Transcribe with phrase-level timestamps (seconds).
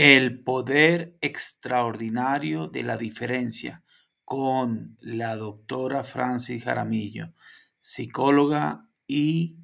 [0.00, 3.82] El poder extraordinario de la diferencia
[4.24, 7.32] con la doctora Francis Jaramillo,
[7.80, 9.56] psicóloga y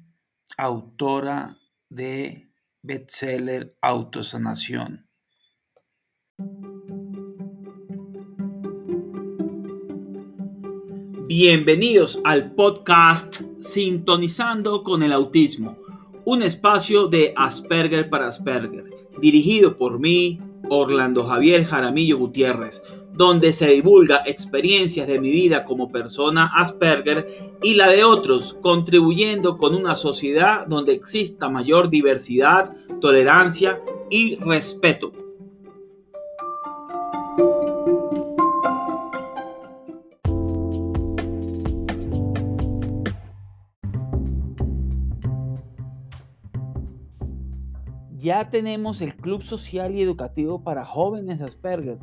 [0.57, 5.07] autora de bestseller Autosanación.
[11.29, 15.77] Bienvenidos al podcast Sintonizando con el Autismo,
[16.25, 23.69] un espacio de Asperger para Asperger, dirigido por mí, Orlando Javier Jaramillo Gutiérrez, donde se
[23.69, 29.95] divulga experiencias de mi vida como persona Asperger y la de otros, contribuyendo con una
[29.95, 35.11] sociedad donde exista mayor diversidad, tolerancia y respeto.
[48.25, 51.99] Ya tenemos el Club Social y Educativo para Jóvenes Asperger.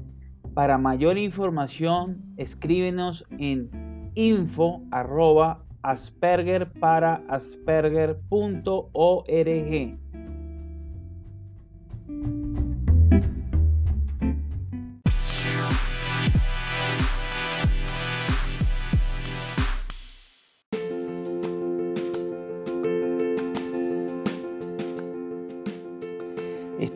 [0.54, 7.24] Para mayor información, escríbenos en info arroba asperger para.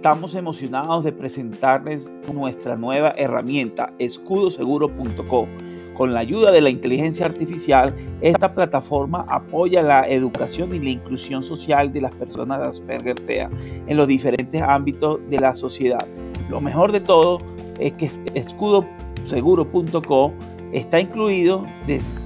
[0.06, 5.48] Estamos emocionados de presentarles nuestra nueva herramienta, escudoseguro.co.
[5.96, 11.42] Con la ayuda de la inteligencia artificial, esta plataforma apoya la educación y la inclusión
[11.42, 13.50] social de las personas de Asperger TEA
[13.88, 16.06] en los diferentes ámbitos de la sociedad.
[16.48, 17.38] Lo mejor de todo
[17.80, 20.32] es que escudoseguro.co
[20.70, 21.66] está incluido,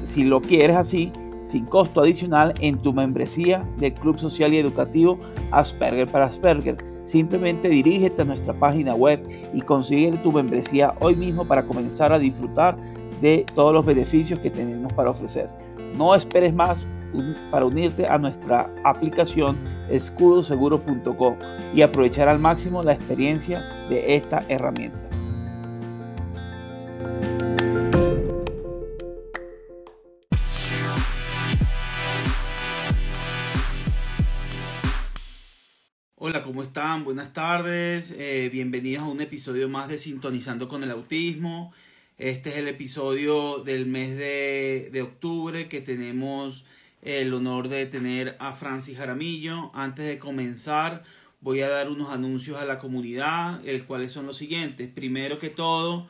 [0.03, 1.11] si lo quieres así,
[1.45, 5.19] sin costo adicional en tu membresía del Club Social y Educativo
[5.51, 9.21] Asperger para Asperger Simplemente dirígete a nuestra página web
[9.53, 12.77] y consigue tu membresía hoy mismo para comenzar a disfrutar
[13.21, 15.51] de todos los beneficios que tenemos para ofrecer.
[15.97, 16.87] No esperes más
[17.51, 19.59] para unirte a nuestra aplicación
[19.91, 21.37] escudoseguro.co
[21.75, 25.10] y aprovechar al máximo la experiencia de esta herramienta.
[36.31, 37.03] Hola, ¿cómo están?
[37.03, 38.15] Buenas tardes.
[38.17, 41.73] Eh, bienvenidos a un episodio más de Sintonizando con el Autismo.
[42.19, 46.65] Este es el episodio del mes de, octubre que tenemos
[47.03, 49.73] el honor de tener a Francis Jaramillo.
[49.75, 51.03] Antes de comenzar,
[51.41, 54.87] voy a dar unos anuncios a la comunidad, el cuales son los siguientes.
[54.87, 56.09] Primero que todo,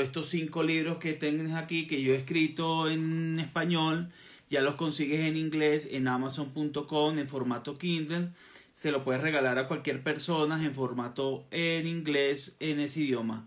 [0.00, 4.12] estos cinco libros que tienes aquí, que yo he escrito en español,
[4.48, 8.30] ya los consigues en inglés en amazon.com en formato Kindle
[8.72, 13.46] se lo puedes regalar a cualquier persona en formato en inglés en ese idioma.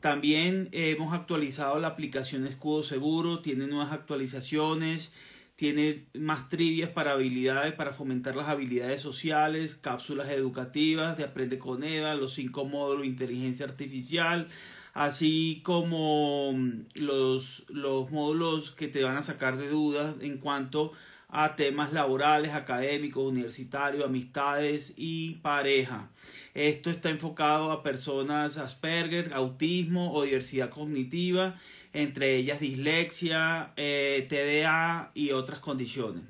[0.00, 5.10] También hemos actualizado la aplicación Escudo Seguro, tiene nuevas actualizaciones,
[5.56, 11.84] tiene más trivias para habilidades, para fomentar las habilidades sociales, cápsulas educativas de Aprende con
[11.84, 14.48] Eva, los cinco módulos de inteligencia artificial,
[14.92, 16.54] así como
[16.96, 21.92] los, los módulos que te van a sacar de dudas en cuanto a a temas
[21.92, 26.08] laborales, académicos, universitarios, amistades y pareja.
[26.54, 31.58] Esto está enfocado a personas Asperger, autismo o diversidad cognitiva,
[31.92, 36.22] entre ellas dislexia, eh, TDA y otras condiciones.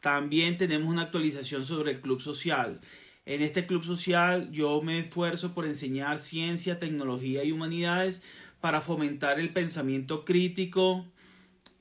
[0.00, 2.80] También tenemos una actualización sobre el club social.
[3.26, 8.22] En este club social yo me esfuerzo por enseñar ciencia, tecnología y humanidades
[8.62, 11.04] para fomentar el pensamiento crítico,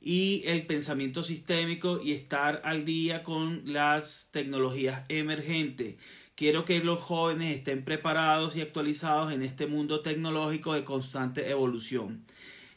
[0.06, 5.96] y el pensamiento sistémico y estar al día con las tecnologías emergentes.
[6.36, 12.24] Quiero que los jóvenes estén preparados y actualizados en este mundo tecnológico de constante evolución.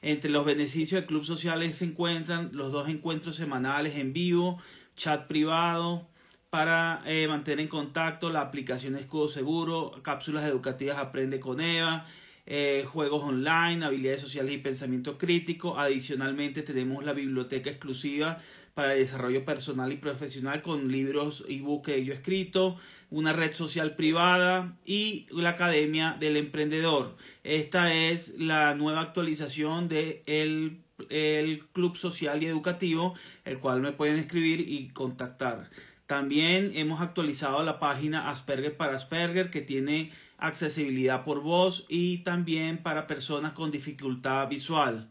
[0.01, 4.59] Entre los beneficios del Club Social se encuentran los dos encuentros semanales en vivo,
[4.97, 6.09] chat privado
[6.49, 12.07] para eh, mantener en contacto, la aplicación Escudo Seguro, cápsulas educativas Aprende con Eva,
[12.51, 15.79] eh, juegos online, habilidades sociales y pensamiento crítico.
[15.79, 18.41] Adicionalmente tenemos la biblioteca exclusiva
[18.73, 22.79] para el desarrollo personal y profesional con libros ebook que yo he escrito,
[23.11, 27.17] una red social privada y la Academia del Emprendedor.
[27.45, 30.81] Esta es la nueva actualización de el,
[31.11, 35.69] el Club Social y Educativo, el cual me pueden escribir y contactar.
[36.07, 42.83] También hemos actualizado la página Asperger para Asperger que tiene accesibilidad por voz y también
[42.83, 45.09] para personas con dificultad visual.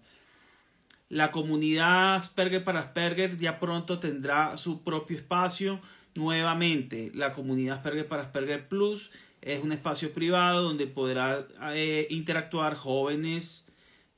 [1.10, 5.80] La comunidad Asperger para Asperger ya pronto tendrá su propio espacio.
[6.16, 12.76] Nuevamente, la comunidad Asperger para Asperger Plus es un espacio privado donde podrá eh, interactuar
[12.76, 13.68] jóvenes,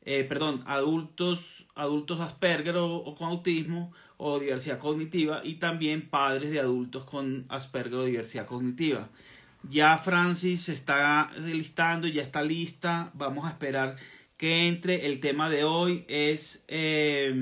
[0.04, 6.60] eh, perdón, adultos, adultos Asperger o con autismo o diversidad cognitiva y también padres de
[6.60, 9.10] adultos con Asperger o diversidad cognitiva.
[9.64, 13.12] Ya Francis se está listando, ya está lista.
[13.14, 13.98] Vamos a esperar
[14.38, 15.06] que entre.
[15.06, 17.34] El tema de hoy es, eh,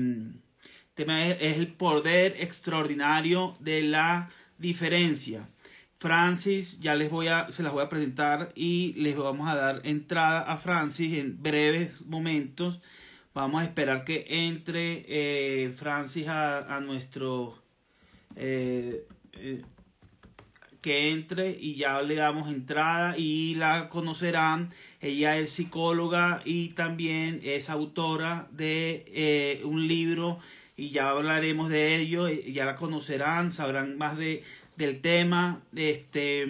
[0.94, 5.48] tema es el poder extraordinario de la diferencia.
[5.98, 9.80] Francis, ya les voy a, se las voy a presentar y les vamos a dar
[9.84, 12.80] entrada a Francis en breves momentos
[13.38, 17.62] Vamos a esperar que entre eh, Francis a, nuestro...
[18.34, 19.62] Eh, eh,
[20.80, 24.70] que entre y ya le damos entrada y la conocerán.
[25.00, 30.38] Ella es psicóloga y también es autora de un libro
[30.76, 32.28] y ya hablaremos de ello.
[32.28, 34.44] Ya la conocerán, sabrán más de,
[34.76, 35.60] del tema.
[35.74, 36.46] Este,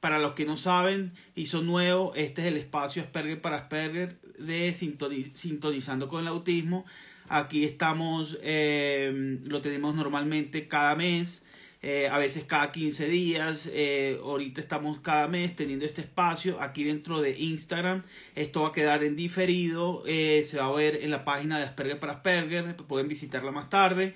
[0.00, 4.16] para los que no saben y son nuevos, este es el espacio Asperger para Asperger
[4.38, 6.86] de Sintonizando con el Autismo.
[7.28, 11.44] Aquí estamos, eh, lo tenemos normalmente cada mes,
[11.88, 13.70] eh, a veces cada 15 días.
[13.72, 18.02] Eh, ahorita estamos cada mes teniendo este espacio aquí dentro de Instagram.
[18.34, 22.00] Esto va a quedar en diferido, se va a ver en la página de Asperger
[22.00, 24.14] para Asperger, pueden visitarla más tarde.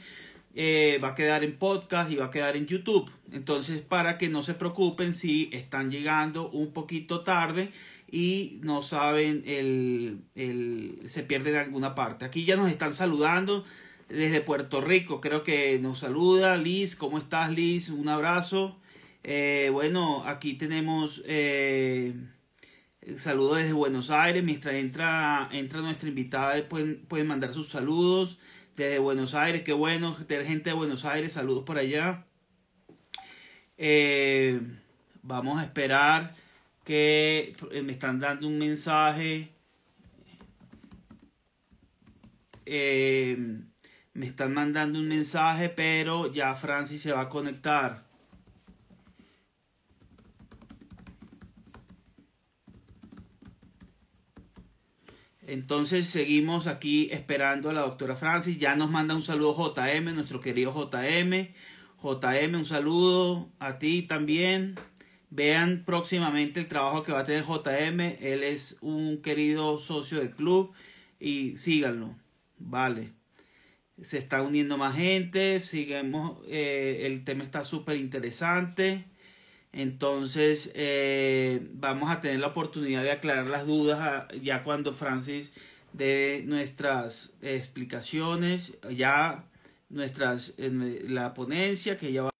[1.00, 3.08] va a quedar en podcast y va a quedar en YouTube.
[3.30, 7.70] Entonces, para que no se preocupen si están llegando un poquito tarde,
[8.10, 12.24] y no saben, el, el, se pierden en alguna parte.
[12.24, 13.64] Aquí ya nos están saludando
[14.10, 17.90] desde Puerto Rico, creo que nos saluda Liz, ¿cómo estás Liz?
[17.90, 18.76] Un abrazo.
[19.22, 22.14] Eh, bueno, aquí tenemos eh,
[23.16, 28.38] saludos desde Buenos Aires, mientras entra, entra nuestra invitada pueden, pueden mandar sus saludos
[28.76, 32.26] desde Buenos Aires, qué bueno tener gente de Buenos Aires, saludos por allá.
[33.78, 34.60] Eh,
[35.22, 36.34] vamos a esperar
[36.84, 39.50] que eh, me están dando un mensaje.
[42.66, 43.62] Eh,
[44.14, 48.10] me están mandando un mensaje, pero ya Francis se va a conectar.
[55.50, 58.58] Entonces seguimos aquí esperando a la doctora Francis.
[58.58, 61.48] Ya nos manda un saludo JM, nuestro querido JM.
[62.02, 64.76] JM, un saludo a ti también.
[65.30, 68.00] Vean próximamente el trabajo que va a tener JM.
[68.20, 70.72] Él es un querido socio del club
[71.18, 72.16] y síganlo.
[72.58, 73.19] Vale.
[74.02, 75.60] Se está uniendo más gente.
[75.60, 76.38] Sigamos.
[76.48, 79.04] Eh, el tema está súper interesante.
[79.72, 85.52] Entonces eh, vamos a tener la oportunidad de aclarar las dudas ah, ya cuando Francis
[85.92, 88.74] dé nuestras explicaciones.
[88.90, 89.44] Ya
[89.88, 92.30] nuestras la ponencia que ya va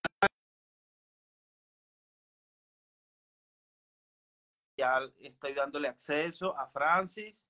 [4.81, 7.47] ya estoy dándole acceso a Francis.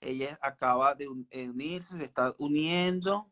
[0.00, 3.30] Ella acaba de unirse, se está uniendo.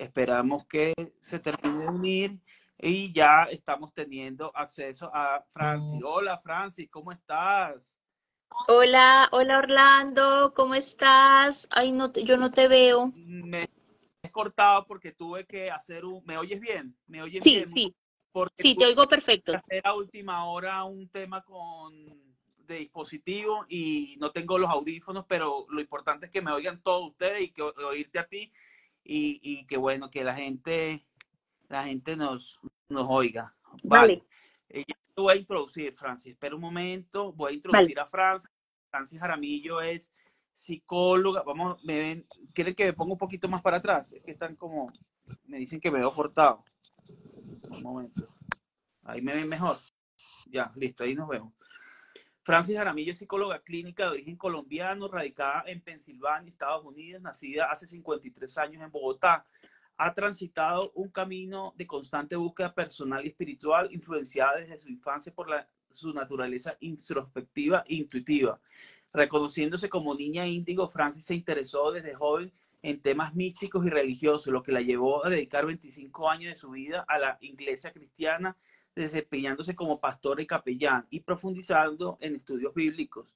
[0.00, 2.38] Esperamos que se termine de unir
[2.78, 6.00] y ya estamos teniendo acceso a Francis.
[6.02, 7.86] Hola Francis, ¿cómo estás?
[8.68, 11.68] Hola, hola Orlando, ¿cómo estás?
[11.70, 13.12] Ay, no yo no te veo.
[13.14, 13.68] Me
[14.22, 16.24] he cortado porque tuve que hacer un...
[16.24, 16.96] ¿Me oyes bien?
[17.06, 17.68] ¿Me oyes sí, bien?
[17.68, 17.94] Sí,
[18.56, 18.74] sí.
[18.74, 19.52] te oigo perfecto.
[19.54, 21.92] Hacer a última hora un tema con
[22.56, 27.10] de dispositivo y no tengo los audífonos, pero lo importante es que me oigan todos
[27.10, 28.50] ustedes y que oírte a ti
[29.12, 31.04] y, y que bueno, que la gente,
[31.68, 33.56] la gente nos, nos oiga.
[33.82, 34.22] Vale.
[34.68, 34.86] vale.
[35.16, 36.34] voy a introducir, Francis.
[36.34, 38.48] Espera un momento, voy a introducir a Francis.
[38.88, 40.14] Francis Jaramillo es
[40.52, 41.42] psicóloga.
[41.42, 44.12] Vamos, me ven, ¿quieren que me ponga un poquito más para atrás?
[44.12, 44.86] Es que están como,
[45.46, 46.64] me dicen que me veo cortado.
[47.68, 48.22] Un momento.
[49.02, 49.74] Ahí me ven mejor.
[50.52, 51.52] Ya, listo, ahí nos vemos.
[52.42, 57.86] Francis Jaramillo es psicóloga clínica de origen colombiano, radicada en Pensilvania, Estados Unidos, nacida hace
[57.86, 59.44] 53 años en Bogotá.
[59.98, 65.48] Ha transitado un camino de constante búsqueda personal y espiritual, influenciada desde su infancia por
[65.90, 68.58] su naturaleza introspectiva e intuitiva.
[69.12, 72.50] Reconociéndose como niña índigo, Francis se interesó desde joven
[72.82, 76.70] en temas místicos y religiosos, lo que la llevó a dedicar 25 años de su
[76.70, 78.56] vida a la iglesia cristiana,
[78.94, 83.34] desempeñándose como pastor y capellán y profundizando en estudios bíblicos.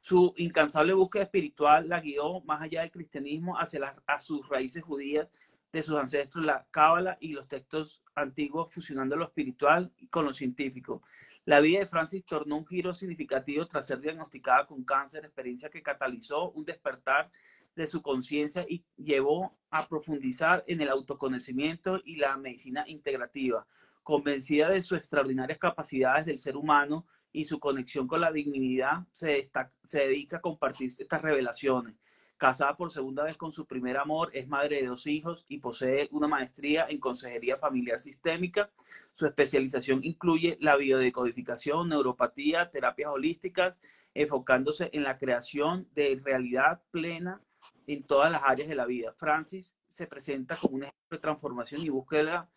[0.00, 5.28] Su incansable búsqueda espiritual la guió más allá del cristianismo hacia a sus raíces judías
[5.72, 11.02] de sus ancestros, la cábala y los textos antiguos, fusionando lo espiritual con lo científico.
[11.46, 15.82] La vida de Francis tornó un giro significativo tras ser diagnosticada con cáncer, experiencia que
[15.82, 17.30] catalizó un despertar
[17.74, 23.66] de su conciencia y llevó a profundizar en el autoconocimiento y la medicina integrativa.
[24.04, 29.50] Convencida de sus extraordinarias capacidades del ser humano y su conexión con la dignidad, se,
[29.82, 31.94] se dedica a compartir estas revelaciones.
[32.36, 36.08] Casada por segunda vez con su primer amor, es madre de dos hijos y posee
[36.12, 38.70] una maestría en consejería familiar sistémica.
[39.14, 43.80] Su especialización incluye la biodecodificación, neuropatía, terapias holísticas,
[44.12, 47.40] enfocándose en la creación de realidad plena
[47.86, 49.14] en todas las áreas de la vida.
[49.16, 52.50] Francis se presenta como un ejemplo de transformación y búsqueda,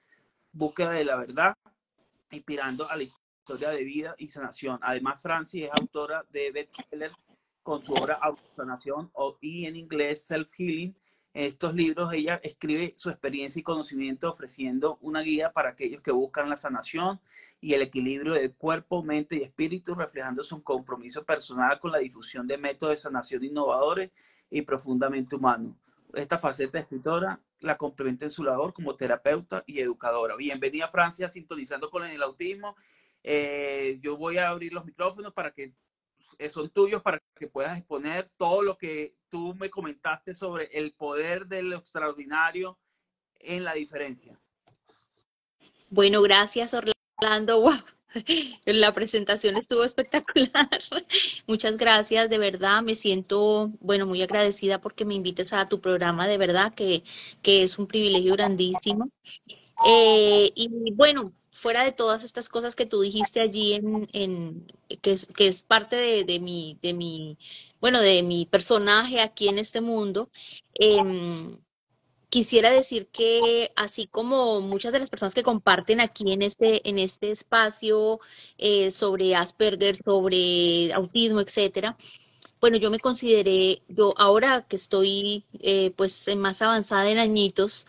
[0.57, 1.53] búsqueda de la verdad,
[2.31, 4.79] inspirando a la historia de vida y sanación.
[4.81, 7.15] Además, Francis es autora de bestsellers
[7.63, 9.11] con su obra Autosanación
[9.41, 10.95] y en inglés Self Healing.
[11.33, 16.11] En estos libros ella escribe su experiencia y conocimiento ofreciendo una guía para aquellos que
[16.11, 17.19] buscan la sanación
[17.61, 22.47] y el equilibrio de cuerpo, mente y espíritu, reflejando su compromiso personal con la difusión
[22.47, 24.11] de métodos de sanación innovadores
[24.49, 25.77] y profundamente humano.
[26.13, 30.35] Esta faceta escritora la complementa en su labor como terapeuta y educadora.
[30.35, 32.75] Bienvenida Francia, sintonizando con el autismo.
[33.23, 35.73] Eh, yo voy a abrir los micrófonos para que
[36.37, 40.93] eh, son tuyos para que puedas exponer todo lo que tú me comentaste sobre el
[40.93, 42.77] poder del extraordinario
[43.39, 44.39] en la diferencia.
[45.89, 46.93] Bueno, gracias Orlando.
[47.61, 47.96] Wow.
[48.65, 50.69] La presentación estuvo espectacular.
[51.47, 52.81] Muchas gracias, de verdad.
[52.81, 57.03] Me siento, bueno, muy agradecida porque me invites a tu programa, de verdad, que,
[57.41, 59.09] que es un privilegio grandísimo.
[59.85, 64.67] Eh, y bueno, fuera de todas estas cosas que tú dijiste allí, en, en
[65.01, 67.37] que, es, que es parte de, de, mi, de mi,
[67.81, 70.29] bueno, de mi personaje aquí en este mundo,
[70.75, 70.97] eh,
[72.29, 76.99] quisiera decir que así como muchas de las personas que comparten aquí en este, en
[76.99, 78.19] este espacio
[78.57, 81.97] eh, sobre Asperger, sobre autismo, etcétera,
[82.59, 87.85] bueno, yo me consideré, yo ahora que estoy eh, pues más avanzada en añitos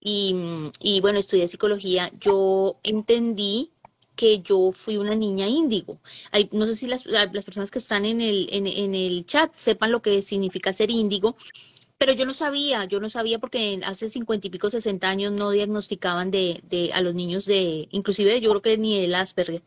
[0.00, 0.34] y,
[0.80, 3.72] y bueno, estudié psicología, yo entendí
[4.16, 6.00] que yo fui una niña índigo.
[6.52, 9.92] no sé si las, las personas que están en el, en, en el chat sepan
[9.92, 11.36] lo que significa ser índigo,
[11.98, 15.50] pero yo no sabía, yo no sabía porque hace cincuenta y pico, sesenta años no
[15.50, 19.62] diagnosticaban de, de, a los niños de, inclusive yo creo que ni el Asperger.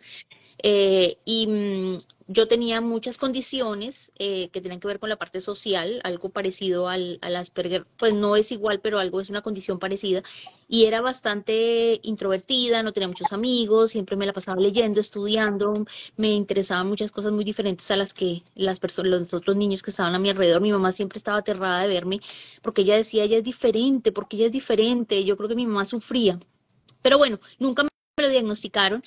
[0.62, 1.98] Eh, y mm,
[2.28, 6.88] yo tenía muchas condiciones eh, que tenían que ver con la parte social, algo parecido
[6.88, 10.22] al, al, Asperger, pues no es igual, pero algo es una condición parecida.
[10.68, 15.86] Y era bastante introvertida, no tenía muchos amigos, siempre me la pasaba leyendo, estudiando,
[16.18, 19.89] me interesaban muchas cosas muy diferentes a las que las personas, los otros niños que
[19.92, 20.62] estaban a mi alrededor.
[20.62, 22.20] Mi mamá siempre estaba aterrada de verme
[22.62, 25.24] porque ella decía, ella es diferente, porque ella es diferente.
[25.24, 26.38] Yo creo que mi mamá sufría.
[27.01, 29.04] Pero bueno, nunca me lo diagnosticaron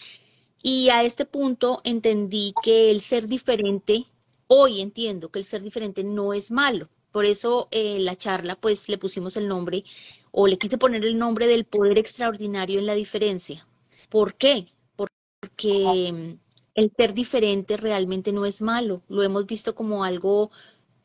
[0.62, 4.06] y a este punto entendí que el ser diferente,
[4.46, 6.88] hoy entiendo que el ser diferente no es malo.
[7.10, 9.84] Por eso eh, la charla, pues le pusimos el nombre,
[10.30, 13.66] o le quise poner el nombre del poder extraordinario en la diferencia.
[14.08, 14.68] ¿Por qué?
[14.96, 16.38] Porque
[16.74, 19.02] el ser diferente realmente no es malo.
[19.08, 20.50] Lo hemos visto como algo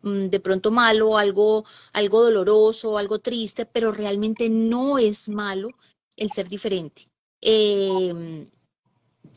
[0.03, 5.69] mm, de pronto malo, algo, algo doloroso, algo triste, pero realmente no es malo
[6.15, 7.09] el ser diferente.
[7.41, 8.47] Eh,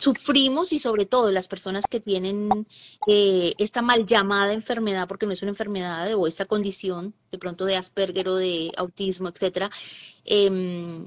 [0.00, 2.66] sufrimos y sobre todo las personas que tienen
[3.07, 7.66] eh, esta mal llamada enfermedad, porque no es una enfermedad o esta condición de pronto
[7.66, 9.71] de Asperger o de autismo, etcétera,
[10.25, 11.04] eh,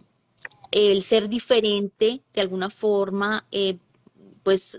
[0.71, 3.77] el ser diferente de alguna forma, eh,
[4.43, 4.77] pues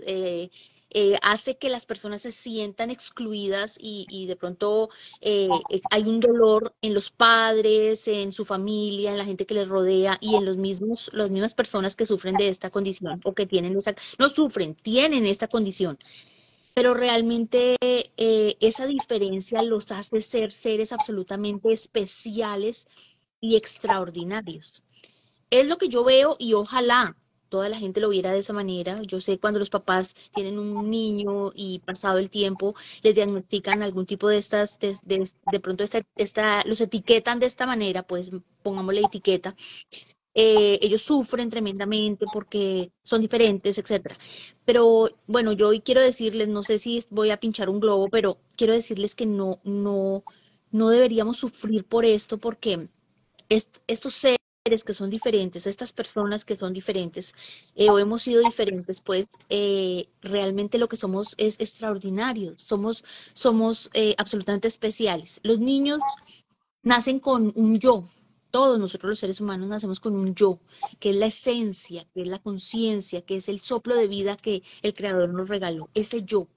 [0.97, 6.03] eh, hace que las personas se sientan excluidas y, y de pronto eh, eh, hay
[6.03, 10.35] un dolor en los padres, en su familia, en la gente que les rodea y
[10.35, 13.93] en los mismos, las mismas personas que sufren de esta condición o que tienen esa,
[14.17, 15.99] no sufren, tienen esta condición.
[16.73, 22.87] Pero realmente eh, esa diferencia los hace ser seres absolutamente especiales
[23.41, 24.81] y extraordinarios.
[25.49, 27.17] Es lo que yo veo y ojalá
[27.55, 29.01] toda la gente lo viera de esa manera.
[29.03, 34.05] Yo sé cuando los papás tienen un niño y pasado el tiempo les diagnostican algún
[34.05, 38.31] tipo de estas, de, pronto esta, esta, los etiquetan de esta manera, pues
[38.61, 39.55] pongamos la etiqueta.
[40.35, 44.17] eh, ellos sufren tremendamente porque son diferentes, etcétera.
[44.65, 48.73] Pero bueno, yo quiero decirles, no sé si voy a pinchar un globo, pero quiero
[48.73, 50.25] decirles que no, no,
[50.71, 52.89] no deberíamos sufrir por esto porque
[53.49, 57.35] estos seres que son diferentes, estas personas que son diferentes
[57.75, 63.91] eh, o hemos sido diferentes, pues eh, realmente lo que somos es extraordinario, somos, somos
[64.17, 65.39] absolutamente especiales.
[65.43, 66.01] Los niños
[66.81, 68.05] nacen con un yo,
[68.49, 70.59] todos nosotros los seres humanos nacemos con un yo,
[70.99, 74.63] que es la esencia, que es la conciencia, que es el soplo de vida que
[74.81, 76.47] el Creador nos regaló, ese yo.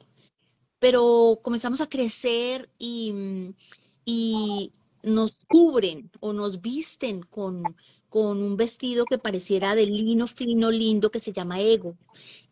[0.79, 7.63] Pero comenzamos a crecer y nos cubren o nos visten con,
[8.09, 11.97] con un vestido que pareciera de lino fino, lindo, que se llama ego.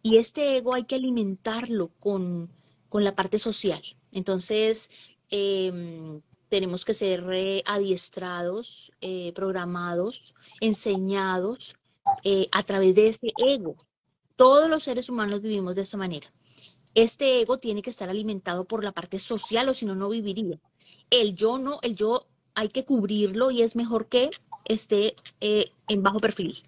[0.02, 2.50] Y este ego hay que alimentarlo con,
[2.88, 3.82] con la parte social.
[4.12, 4.90] Entonces,
[5.30, 11.76] eh, tenemos que ser adiestrados, eh, programados, enseñados
[12.22, 13.76] eh, a través de ese ego.
[14.36, 16.32] Todos los seres humanos vivimos de esa manera.
[16.94, 20.58] Este ego tiene que estar alimentado por la parte social o si no, no viviría.
[21.10, 22.26] El yo no, el yo
[22.56, 24.30] hay que cubrirlo y es mejor que
[24.64, 26.60] esté eh, en bajo perfil.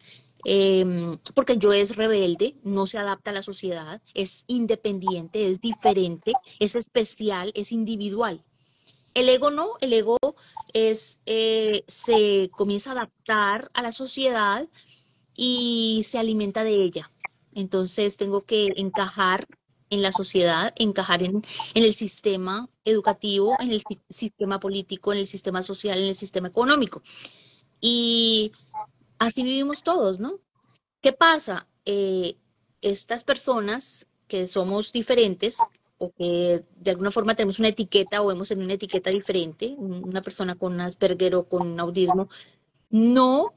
[0.44, 6.32] Em, porque yo es rebelde, no se adapta a la sociedad, es independiente, es diferente,
[6.60, 8.44] es especial, es individual.
[9.14, 10.16] El ego no, el ego
[10.72, 14.68] es, eh, se comienza a adaptar a la sociedad
[15.34, 17.10] y se alimenta de ella.
[17.54, 19.46] Entonces tengo que encajar
[19.90, 21.42] en la sociedad, encajar en,
[21.74, 27.02] el sistema educativo, en el sistema político, en el sistema social, en el sistema económico.
[27.80, 28.52] Y
[29.18, 30.40] así vivimos todos, ¿no?
[31.00, 31.68] ¿Qué pasa?
[31.84, 32.36] Eh,
[32.82, 35.58] estas personas que somos diferentes,
[35.98, 40.22] o que de alguna forma tenemos una etiqueta o vemos en una etiqueta diferente, una
[40.22, 42.28] persona con Asperger o con autismo,
[42.90, 43.52] no,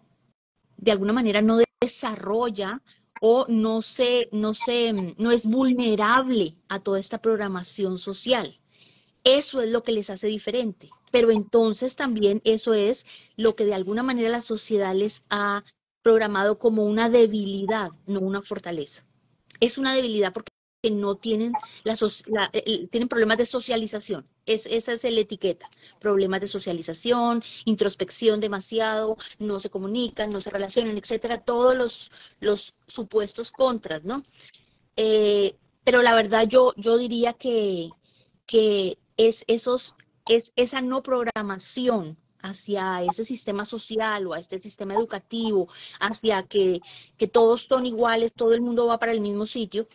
[0.78, 2.82] de alguna manera no desarrolla
[3.24, 8.60] o no se, no se, no es vulnerable a toda esta programación social.
[9.24, 10.90] Eso es lo que les hace diferente.
[11.12, 15.64] Pero entonces también eso es lo que de alguna manera la sociedad les ha
[16.02, 19.06] programado como una debilidad, no una fortaleza.
[19.60, 20.50] Es una debilidad porque
[20.82, 21.54] que no tienen,
[21.84, 21.96] la,
[22.90, 24.28] tienen problemas de socialización.
[24.46, 25.70] Es, esa es la etiqueta.
[26.00, 31.42] Problemas de socialización, introspección demasiado, no se comunican, no se relacionan, etcétera.
[31.42, 34.24] Todos los, los supuestos contras, ¿no?
[34.98, 37.90] Eh, pero la verdad yo, yo diría que,
[38.48, 39.82] que es, esos,
[40.28, 45.68] es esa no programación hacia ese sistema social o a este sistema educativo,
[46.00, 46.82] hacia que,
[47.18, 49.88] que todos son iguales, todo el mundo va para el mismo sitio,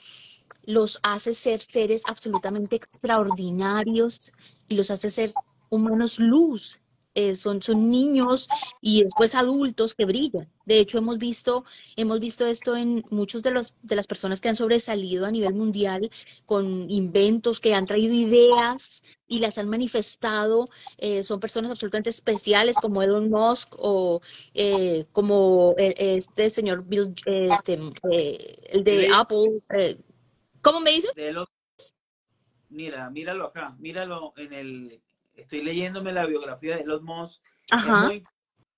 [0.66, 4.32] los hace ser seres absolutamente extraordinarios
[4.68, 5.32] y los hace ser
[5.70, 6.80] humanos luz.
[7.16, 8.46] Eh, son, son niños
[8.82, 10.52] y después adultos que brillan.
[10.66, 11.64] De hecho, hemos visto,
[11.96, 15.54] hemos visto esto en muchos de, los, de las personas que han sobresalido a nivel
[15.54, 16.10] mundial
[16.44, 20.68] con inventos, que han traído ideas y las han manifestado.
[20.98, 24.20] Eh, son personas absolutamente especiales como Elon Musk o
[24.52, 27.78] eh, como este señor Bill, este,
[28.72, 29.62] el de Apple.
[30.66, 31.12] ¿Cómo me dices?
[32.68, 35.02] Mira, míralo acá, míralo en el,
[35.34, 37.40] estoy leyéndome la biografía de los Moss.
[37.70, 38.10] Ajá.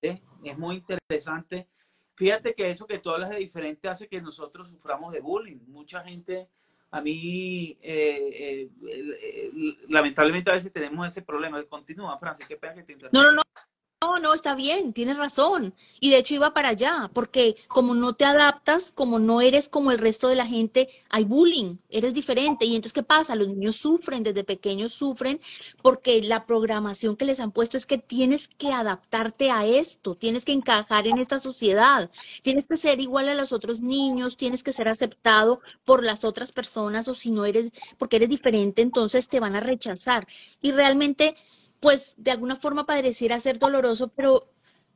[0.01, 0.21] Es,
[0.57, 1.67] muy, interesante.
[2.15, 5.57] Fíjate que eso que tú hablas de diferente hace que nosotros suframos de bullying.
[5.67, 6.47] Mucha gente,
[6.91, 9.51] a mí, eh, eh,
[9.87, 11.63] lamentablemente a veces tenemos ese problema.
[11.63, 13.41] Continúa, Francis, qué pena que te No, no, no.
[14.01, 15.73] No, no, está bien, tienes razón.
[15.99, 19.91] Y de hecho iba para allá, porque como no te adaptas, como no eres como
[19.91, 22.65] el resto de la gente, hay bullying, eres diferente.
[22.65, 23.35] Y entonces, ¿qué pasa?
[23.35, 25.41] Los niños sufren, desde pequeños sufren,
[25.81, 30.45] porque la programación que les han puesto es que tienes que adaptarte a esto, tienes
[30.45, 32.09] que encajar en esta sociedad,
[32.41, 36.53] tienes que ser igual a los otros niños, tienes que ser aceptado por las otras
[36.53, 40.25] personas, o si no eres, porque eres diferente, entonces te van a rechazar.
[40.61, 41.35] Y realmente
[41.79, 44.49] pues de alguna forma pareciera ser doloroso, pero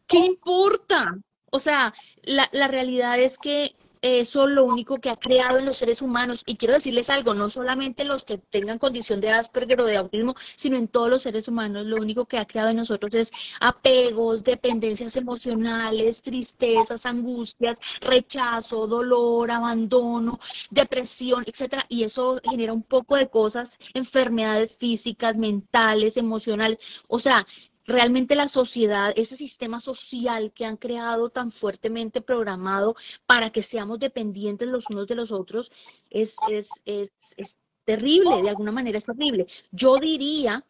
[0.07, 1.17] ¿qué importa?
[1.51, 1.93] O sea,
[2.23, 6.43] la, la realidad es que eso lo único que ha creado en los seres humanos.
[6.45, 10.35] Y quiero decirles algo, no solamente los que tengan condición de Asperger o de autismo,
[10.57, 14.43] sino en todos los seres humanos, lo único que ha creado en nosotros es apegos,
[14.43, 20.39] dependencias emocionales, tristezas, angustias, rechazo, dolor, abandono,
[20.69, 21.85] depresión, etcétera.
[21.87, 26.77] Y eso genera un poco de cosas, enfermedades físicas, mentales, emocionales.
[27.07, 27.45] O sea,
[27.85, 33.99] realmente la sociedad, ese sistema social que han creado tan fuertemente programado para que seamos
[33.99, 35.69] dependientes los unos de los otros,
[36.09, 39.47] es, es, es, es terrible, de alguna manera es terrible.
[39.71, 40.63] Yo diría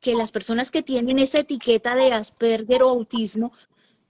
[0.00, 3.52] que las personas que tienen esa etiqueta de Asperger o autismo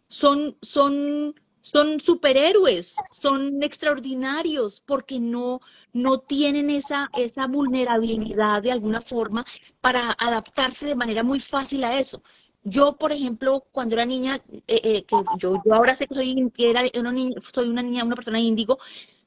[0.09, 5.61] son, son son superhéroes, son extraordinarios porque no,
[5.93, 9.45] no tienen esa, esa vulnerabilidad de alguna forma
[9.81, 12.23] para adaptarse de manera muy fácil a eso.
[12.65, 16.53] Yo, por ejemplo, cuando era niña, eh, eh, que yo, yo ahora sé que soy,
[16.59, 18.79] era una niña, soy una niña, una persona índigo,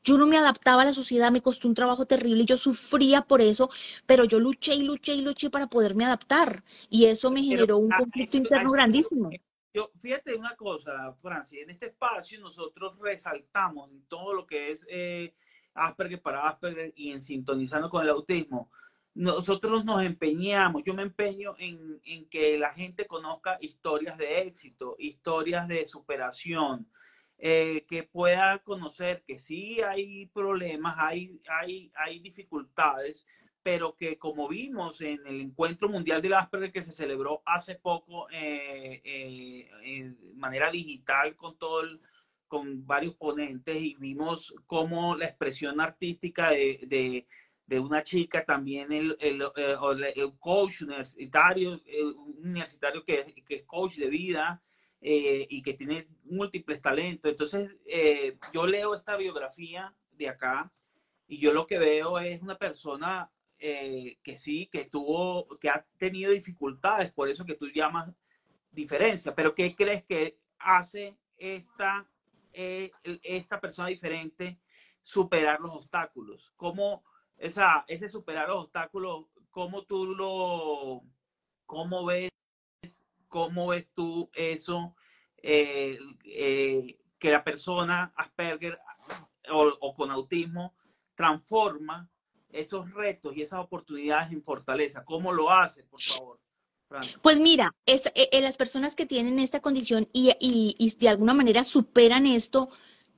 [0.06, 3.24] yo no me adaptaba a la sociedad, me costó un trabajo terrible y yo sufría
[3.24, 3.70] por eso,
[4.06, 7.90] pero yo luché y luché y luché para poderme adaptar y eso me generó un
[7.90, 9.32] conflicto interno grandísimo.
[9.74, 15.34] Yo, fíjate una cosa, Francia, en este espacio nosotros resaltamos todo lo que es eh,
[15.74, 18.70] Asperger para Asperger y en sintonizando con el autismo.
[19.16, 24.96] Nosotros nos empeñamos, yo me empeño en, en que la gente conozca historias de éxito,
[25.00, 26.88] historias de superación,
[27.38, 33.28] eh, que pueda conocer que sí hay problemas, hay, hay, hay dificultades,
[33.62, 38.30] pero que como vimos en el encuentro mundial del Asperger que se celebró hace poco
[38.32, 41.82] eh, eh, manera digital con todo
[42.48, 47.28] con varios ponentes y vimos cómo la expresión artística de,
[47.68, 49.44] una chica, también el, el,
[50.16, 51.82] el, coach universitario,
[52.38, 54.62] universitario que, que, es coach de vida,
[55.08, 57.30] eh, y que tiene múltiples talentos.
[57.30, 60.72] Entonces, eh, yo leo esta biografía de acá
[61.28, 65.86] y yo lo que veo es una persona eh, que sí, que tuvo, que ha
[66.00, 68.12] tenido dificultades, por eso que tú llamas
[68.72, 72.10] diferencia, pero ¿qué crees que hace esta,
[72.52, 74.60] esta persona diferente
[75.04, 76.52] superar los obstáculos?
[76.56, 77.04] ¿Cómo
[77.38, 81.02] esa, ese superar los obstáculos, cómo tú lo,
[81.66, 82.32] cómo ves
[83.36, 84.96] ¿Cómo ves tú eso?
[85.44, 88.80] Eh, eh, que la persona Asperger
[89.52, 90.74] o, con autismo
[91.16, 92.10] transforma
[92.50, 95.04] esos retos y esas oportunidades en fortaleza.
[95.04, 96.40] ¿Cómo lo hace, por favor?
[97.22, 102.26] Pues mira, es, eh, las personas que tienen esta condición y, de alguna manera superan
[102.26, 102.70] esto,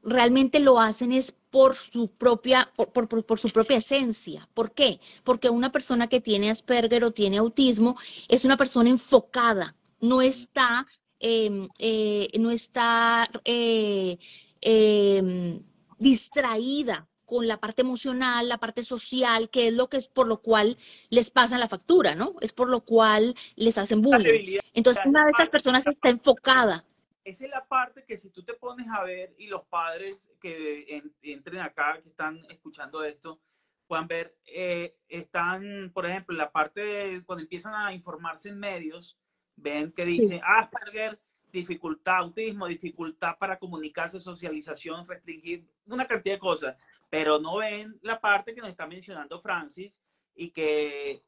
[0.03, 4.47] realmente lo hacen es por su propia, por, por, su propia esencia.
[4.53, 4.99] ¿Por qué?
[5.23, 7.95] Porque una persona que tiene Asperger o tiene autismo
[8.27, 10.85] es una persona enfocada, no está,
[11.19, 14.17] em, eh, no está eh,
[14.61, 15.61] em,
[15.99, 20.41] distraída con la parte emocional, la parte social, que es lo que es por lo
[20.41, 20.77] cual
[21.09, 22.35] les pasan la factura, ¿no?
[22.39, 24.59] Es por lo cual les hacen bullying.
[24.73, 26.85] Entonces, una de estas personas está enfocada.
[27.27, 31.03] Esa es la parte que si tú te pones a ver y los padres que
[31.21, 33.41] entren acá, que están escuchando esto,
[33.85, 38.57] puedan ver, eh, están, por ejemplo, en la parte de cuando empiezan a informarse en
[38.57, 39.19] medios,
[39.57, 41.19] ven que dice Asperger,
[41.51, 46.77] dificultad, autismo, dificultad para comunicarse, socialización, restringir, una cantidad de cosas,
[47.09, 50.01] pero no ven la parte que nos está mencionando Francis
[50.33, 51.23] y que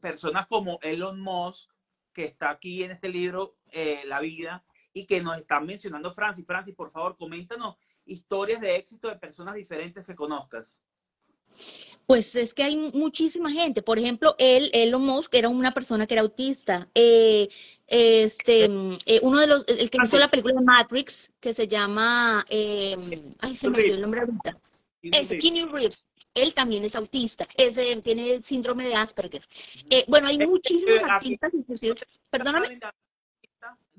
[0.00, 1.70] personas como Elon Musk,
[2.12, 6.46] que está aquí en este libro, eh, La vida, y que nos están mencionando Francis.
[6.46, 10.66] Francis, por favor, coméntanos historias de éxito de personas diferentes que conozcas.
[12.06, 13.80] Pues es que hay muchísima gente.
[13.80, 16.88] Por ejemplo, él, Elon Musk, era una persona que era autista.
[16.94, 17.48] Eh,
[17.86, 18.64] este,
[19.06, 22.96] eh, uno de los, el que hizo la película Matrix, que se llama, eh,
[23.38, 24.58] ay, se me olvidó el nombre ahorita.
[25.02, 26.08] Es Keanu Reeves.
[26.34, 29.46] Él también es autista, ese tiene el síndrome de Asperger.
[30.08, 31.94] bueno, hay muchísimos artistas, inclusive.
[32.30, 32.80] Perdóname.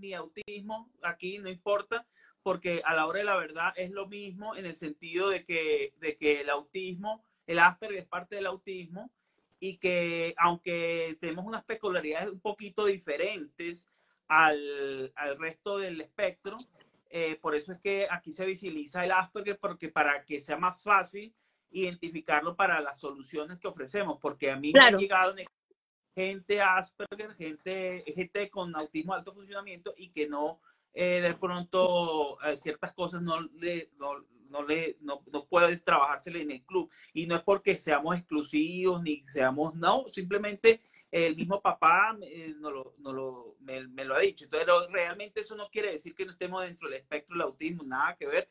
[0.03, 2.05] Ni autismo, aquí no importa,
[2.43, 5.93] porque a la hora de la verdad es lo mismo en el sentido de que,
[6.01, 9.11] de que el autismo el Asperger es parte del autismo
[9.59, 13.89] y que aunque tenemos unas peculiaridades un poquito diferentes
[14.27, 16.53] al, al resto del espectro,
[17.09, 20.81] eh, por eso es que aquí se visibiliza el Asperger, porque para que sea más
[20.81, 21.33] fácil
[21.71, 25.33] identificarlo para las soluciones que ofrecemos, porque a mí me ha llegado
[26.15, 30.61] gente Asperger, gente, gente con autismo de alto funcionamiento y que no,
[30.93, 36.51] eh, de pronto, eh, ciertas cosas no le, no, le, no, no puede trabajársele en
[36.51, 36.89] el club.
[37.13, 42.71] Y no es porque seamos exclusivos ni seamos, no, simplemente el mismo papá eh, no
[42.71, 44.45] lo, no lo, me, lo ha dicho.
[44.45, 48.15] Entonces, realmente eso no quiere decir que no estemos dentro del espectro del autismo, nada
[48.15, 48.49] que ver.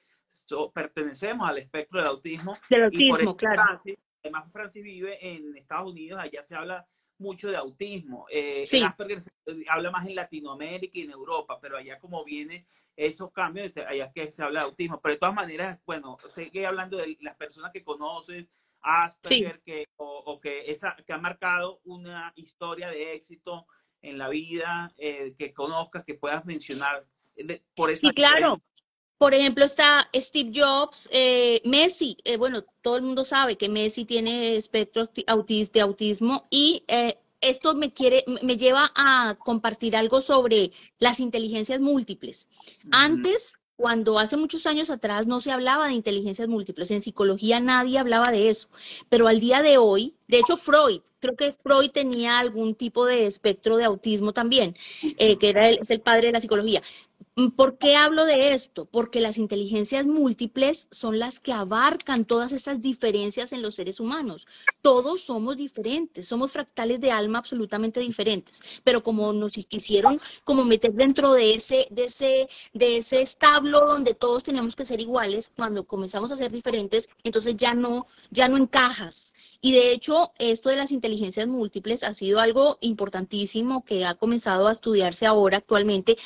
[0.72, 2.56] pertenecemos al espectro del autismo.
[2.70, 3.82] Del autismo, claro.
[4.22, 6.86] además, Francis vive en Estados Unidos, allá se habla
[7.22, 8.26] mucho de autismo.
[8.30, 9.22] Eh, Asperger
[9.68, 14.06] habla más en Latinoamérica y en Europa, pero allá como viene esos cambios, este, allá
[14.06, 15.00] es que se habla de autismo.
[15.00, 18.46] Pero de todas maneras, bueno, sigue hablando de las personas que conoces,
[18.80, 23.66] Asperger, que, o, que, esa, que ha marcado una historia de éxito
[24.02, 27.06] en la vida, eh, que conozcas, que puedas mencionar.
[27.74, 28.60] por esa sí, claro.
[29.22, 32.16] Por ejemplo, está Steve Jobs, eh, Messi.
[32.24, 36.82] Eh, bueno, todo el mundo sabe que Messi tiene espectro de autismo y
[37.40, 42.48] esto me quiere, me lleva a compartir algo sobre las inteligencias múltiples.
[42.90, 47.98] Antes cuando hace muchos años atrás no se hablaba de inteligencias múltiples, en psicología nadie
[47.98, 48.68] hablaba de eso,
[49.08, 53.26] pero al día de hoy, de hecho Freud, creo que Freud tenía algún tipo de
[53.26, 54.76] espectro de autismo también,
[55.18, 56.80] eh, que era el, es el padre de la psicología.
[57.34, 58.84] Mm, ¿Por qué hablo de esto?
[58.84, 64.46] Porque las inteligencias múltiples son las que abarcan todas estas diferencias en los seres humanos.
[64.82, 70.92] Todos somos diferentes, somos fractales de alma absolutamente diferentes, pero como nos quisieron como meter
[70.92, 75.84] dentro de ese, de ese, de ese establo donde todos tenemos que ser iguales, cuando
[75.84, 79.14] comenzamos a ser diferentes, entonces ya no, ya no encajas.
[79.62, 84.66] Y de hecho, esto de las inteligencias múltiples ha sido algo importantísimo que ha comenzado
[84.66, 86.18] a estudiarse ahora actualmente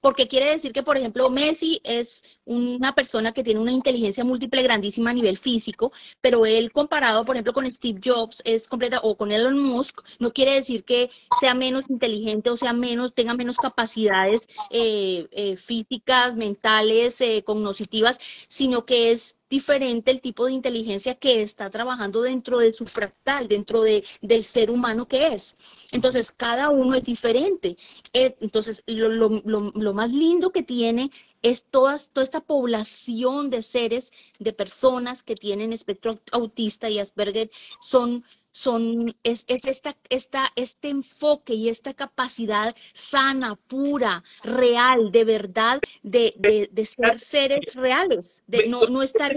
[0.00, 2.08] porque quiere decir que, por ejemplo, Messi es
[2.44, 7.36] una persona que tiene una inteligencia múltiple grandísima a nivel físico, pero él comparado, por
[7.36, 11.54] ejemplo, con Steve Jobs es completa o con Elon Musk, no quiere decir que sea
[11.54, 18.84] menos inteligente o sea menos, tenga menos capacidades eh, eh, físicas, mentales, eh, cognitivas, sino
[18.84, 23.82] que es diferente el tipo de inteligencia que está trabajando dentro de su fractal, dentro
[23.82, 25.56] de, del ser humano que es.
[25.90, 27.76] Entonces, cada uno es diferente.
[28.12, 31.10] Entonces, lo, lo, lo más lindo que tiene
[31.42, 37.50] es toda, toda esta población de seres, de personas que tienen espectro autista y Asperger,
[37.80, 45.24] son, son, es, es esta, esta, este enfoque y esta capacidad sana, pura, real, de
[45.24, 49.32] verdad, de, de, de ser seres reales, de no, no estar...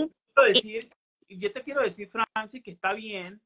[0.47, 0.89] Decir,
[1.29, 3.39] yo te quiero decir, Francis, que está bien,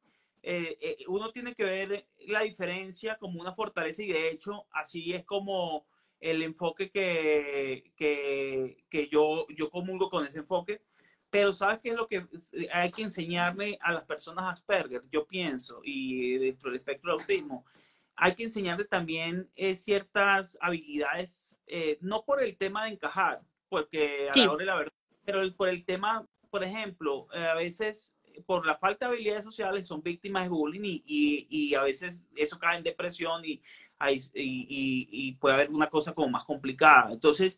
[0.44, 5.14] eh, eh, uno tiene que ver la diferencia como una fortaleza y de hecho así
[5.14, 5.86] es como
[6.20, 10.82] el enfoque que, que, que, yo, yo comulgo con ese enfoque.
[11.30, 12.26] Pero ¿sabes qué es lo que
[12.72, 15.04] hay que enseñarle a las personas Asperger?
[15.12, 17.66] Yo pienso, y dentro del espectro de autismo,
[18.16, 24.28] hay que enseñarle también eh, ciertas habilidades, eh, no por el tema de encajar, porque
[24.34, 24.94] a la hora de la verdad,
[25.26, 29.88] pero por el tema, por ejemplo, eh, a veces por la falta de habilidades sociales
[29.88, 33.62] son víctimas de bullying y, y, y a veces eso cae en depresión y
[34.34, 37.12] y, puede haber una cosa como más complicada.
[37.12, 37.58] Entonces,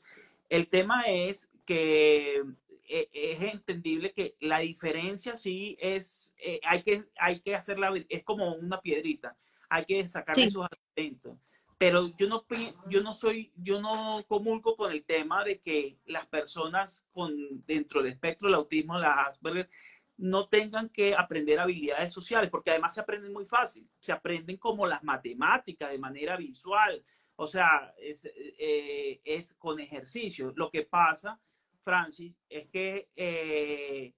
[0.50, 2.44] el tema es que
[2.88, 8.24] eh, es entendible que la diferencia sí es, eh, hay, que, hay que hacerla, es
[8.24, 9.38] como una piedrita,
[9.70, 11.38] hay que sacarle sus argumentos.
[11.78, 12.46] Pero yo no,
[12.90, 17.34] yo no soy, yo no comulgo con el tema de que las personas con,
[17.66, 19.70] dentro del espectro del autismo, la Asperger,
[20.20, 24.86] no tengan que aprender habilidades sociales, porque además se aprenden muy fácil, se aprenden como
[24.86, 27.04] las matemáticas de manera visual,
[27.38, 30.52] o sea, es, eh, es con ejercicio.
[30.58, 31.40] Lo que pasa,
[31.86, 34.14] Francis, es que eh,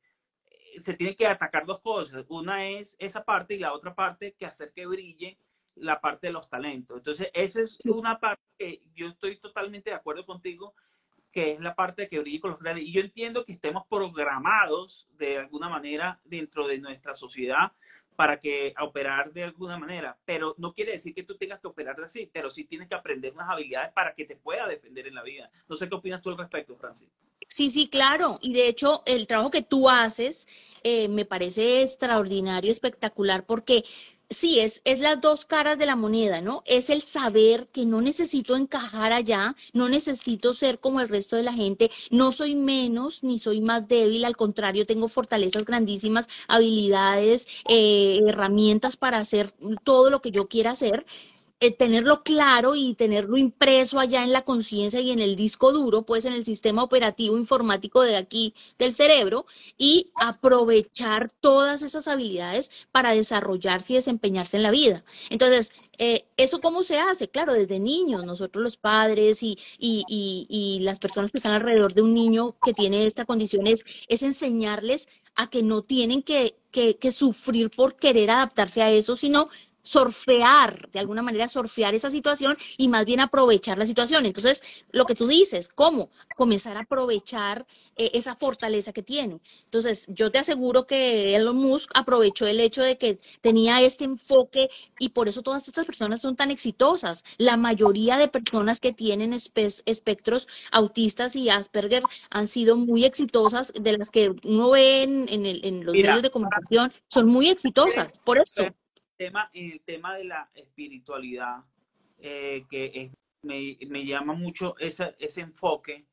[0.82, 2.26] se tiene que atacar dos cosas.
[2.30, 5.38] Una es esa parte y la otra parte que hacer que brille
[5.76, 6.98] la parte de los talentos.
[6.98, 10.74] Entonces, esa es una parte que yo estoy totalmente de acuerdo contigo
[11.32, 12.86] que es la parte que brille con los grandes.
[12.86, 17.72] Y yo entiendo que estemos programados de alguna manera dentro de nuestra sociedad
[18.16, 21.96] para que operar de alguna manera, pero no quiere decir que tú tengas que operar
[21.96, 25.16] de así, pero sí tienes que aprender unas habilidades para que te pueda defender en
[25.16, 25.50] la vida.
[25.68, 27.10] No sé qué opinas tú al respecto, Francis.
[27.48, 28.38] Sí, sí, claro.
[28.42, 30.48] Y de hecho, el trabajo que tú haces
[30.84, 33.84] eh, me parece extraordinario, espectacular, porque
[34.32, 36.64] sí, es, es las dos caras de la moneda, ¿no?
[36.66, 41.44] Es el saber que no necesito encajar allá, no necesito ser como el resto de
[41.44, 47.48] la gente, no soy menos ni soy más débil, al contrario, tengo fortalezas grandísimas, habilidades,
[47.70, 49.52] eh, herramientas para hacer
[49.84, 51.06] todo lo que yo quiera hacer,
[51.62, 56.02] eh, tenerlo claro y tenerlo impreso allá en la conciencia y en el disco duro,
[56.02, 59.46] pues en el sistema operativo informático de aquí del cerebro
[59.78, 65.04] y aprovechar todas esas habilidades para desarrollarse y desempeñarse en la vida.
[65.30, 67.30] Entonces, eh, ¿eso cómo se hace?
[67.30, 70.04] Claro, desde niños, nosotros los padres y, y,
[70.50, 75.10] y, las personas que están alrededor de un niño que tiene esta condición es, enseñarles
[75.36, 79.48] a que no tienen que, que, que sufrir por querer adaptarse a eso, sino
[79.82, 84.26] surfear, de alguna manera surfear esa situación y más bien aprovechar la situación.
[84.26, 86.10] Entonces, lo que tú dices, ¿cómo?
[86.36, 87.66] Comenzar a aprovechar
[87.96, 89.40] eh, esa fortaleza que tiene.
[89.66, 94.70] Entonces, yo te aseguro que Elon Musk aprovechó el hecho de que tenía este enfoque
[95.00, 97.24] y por eso todas estas personas son tan exitosas.
[97.38, 103.98] La mayoría de personas que tienen espectros autistas y Asperger han sido muy exitosas, de
[103.98, 108.64] las que uno ve en, en, los medios de comunicación, son muy exitosas, por eso
[109.22, 111.64] tema, en el tema de la espiritualidad,
[112.18, 113.12] eh, que
[113.44, 116.08] me, me, llama mucho ese, ese enfoque.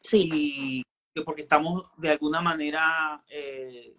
[0.00, 0.30] Sí.
[0.32, 3.94] Y porque estamos de alguna manera, eh,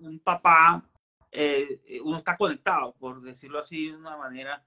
[0.00, 0.86] un papá,
[1.32, 4.62] eh, uno está conectado, por decirlo así de una manera.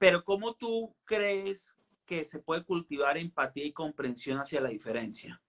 [0.00, 5.40] Pero ¿cómo tú crees que se puede cultivar empatía y comprensión hacia la diferencia?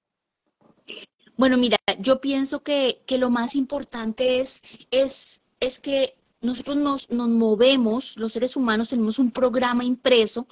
[1.35, 7.09] Bueno, mira, yo pienso que, que lo más importante es, es, es que nosotros nos,
[7.09, 10.47] nos, movemos, los seres humanos tenemos un programa impreso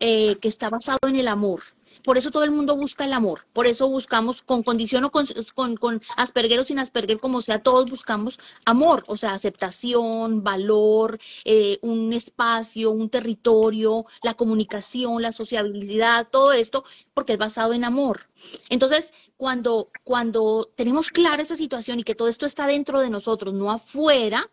[0.00, 1.60] eh, que está basado en el amor.
[2.04, 5.26] Por eso todo el mundo busca el amor, por eso buscamos con condición o con,
[5.54, 11.78] con, con o sin Asperger, como sea, todos buscamos amor, o sea, aceptación, valor, eh,
[11.82, 18.28] un espacio, un territorio, la comunicación, la sociabilidad, todo esto, porque es basado en amor.
[18.68, 23.54] Entonces, cuando, cuando tenemos clara esa situación y que todo esto está dentro de nosotros,
[23.54, 24.48] no afuera,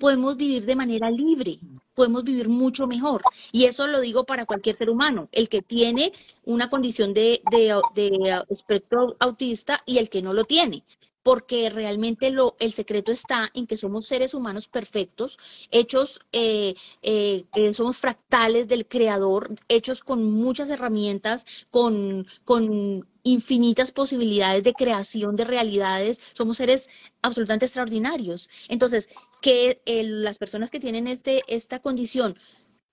[0.00, 1.58] podemos vivir de manera libre,
[1.94, 3.22] podemos vivir mucho mejor.
[3.52, 6.12] Y eso lo digo para cualquier ser humano, el que tiene
[6.44, 10.84] una condición de, de, de espectro autista y el que no lo tiene
[11.24, 15.38] porque realmente lo, el secreto está en que somos seres humanos perfectos,
[15.70, 23.90] hechos, eh, eh, eh, somos fractales del creador, hechos con muchas herramientas, con, con infinitas
[23.90, 26.90] posibilidades de creación de realidades, somos seres
[27.22, 28.50] absolutamente extraordinarios.
[28.68, 29.08] Entonces,
[29.40, 32.36] que las personas que tienen este, esta condición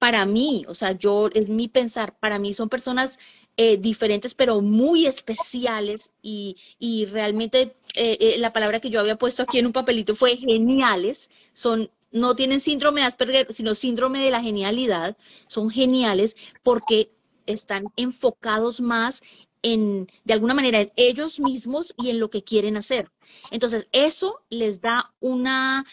[0.02, 3.20] para mí, o sea, yo es mi pensar, para mí son personas
[3.56, 9.20] eh, diferentes, pero muy especiales y, y realmente eh, eh, la palabra que yo había
[9.20, 14.24] puesto aquí en un papelito fue geniales, son no tienen síndrome de Asperger, sino síndrome
[14.24, 17.12] de la genialidad, son geniales porque
[17.46, 19.22] están enfocados más
[19.62, 23.08] en, de alguna manera, en ellos mismos y en lo que quieren hacer.
[23.52, 25.86] Entonces, eso les da una,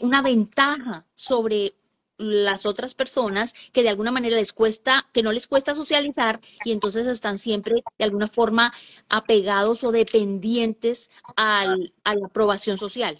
[0.00, 1.74] una ventaja sobre
[2.22, 6.72] las otras personas que de alguna manera les cuesta, que no les cuesta socializar y
[6.72, 8.72] entonces están siempre de alguna forma
[9.08, 13.18] apegados o dependientes al, a la aprobación social.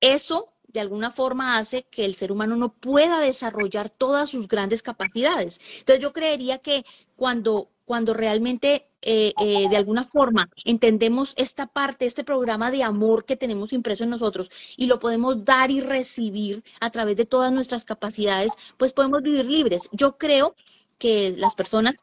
[0.00, 4.82] Eso de alguna forma hace que el ser humano no pueda desarrollar todas sus grandes
[4.82, 5.60] capacidades.
[5.80, 6.84] Entonces yo creería que
[7.16, 13.26] cuando, cuando realmente eh, eh, de alguna forma entendemos esta parte, este programa de amor
[13.26, 17.52] que tenemos impreso en nosotros y lo podemos dar y recibir a través de todas
[17.52, 19.90] nuestras capacidades, pues podemos vivir libres.
[19.92, 20.54] Yo creo
[20.96, 21.96] que las personas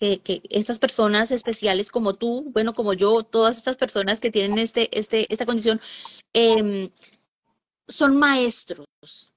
[0.00, 4.58] que, que, estas personas especiales como tú, bueno, como yo, todas estas personas que tienen
[4.58, 5.80] este, este, esta condición,
[6.34, 6.90] eh,
[7.88, 8.86] son maestros,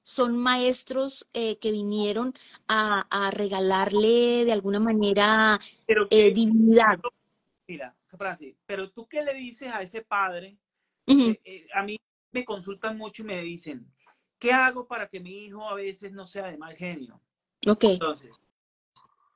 [0.02, 2.34] son maestros eh, que vinieron
[2.68, 7.00] a, a, regalarle de alguna manera pero eh, divinidad.
[7.68, 10.58] Mira, Francis, pero tú qué le dices a ese padre?
[11.06, 11.40] Uh -huh.
[11.44, 11.98] eh, a mí
[12.32, 13.86] me consultan mucho y me dicen,
[14.38, 17.22] ¿qué hago para que mi hijo a veces no sea de mal genio?
[17.68, 17.84] Ok.
[17.84, 18.32] Entonces,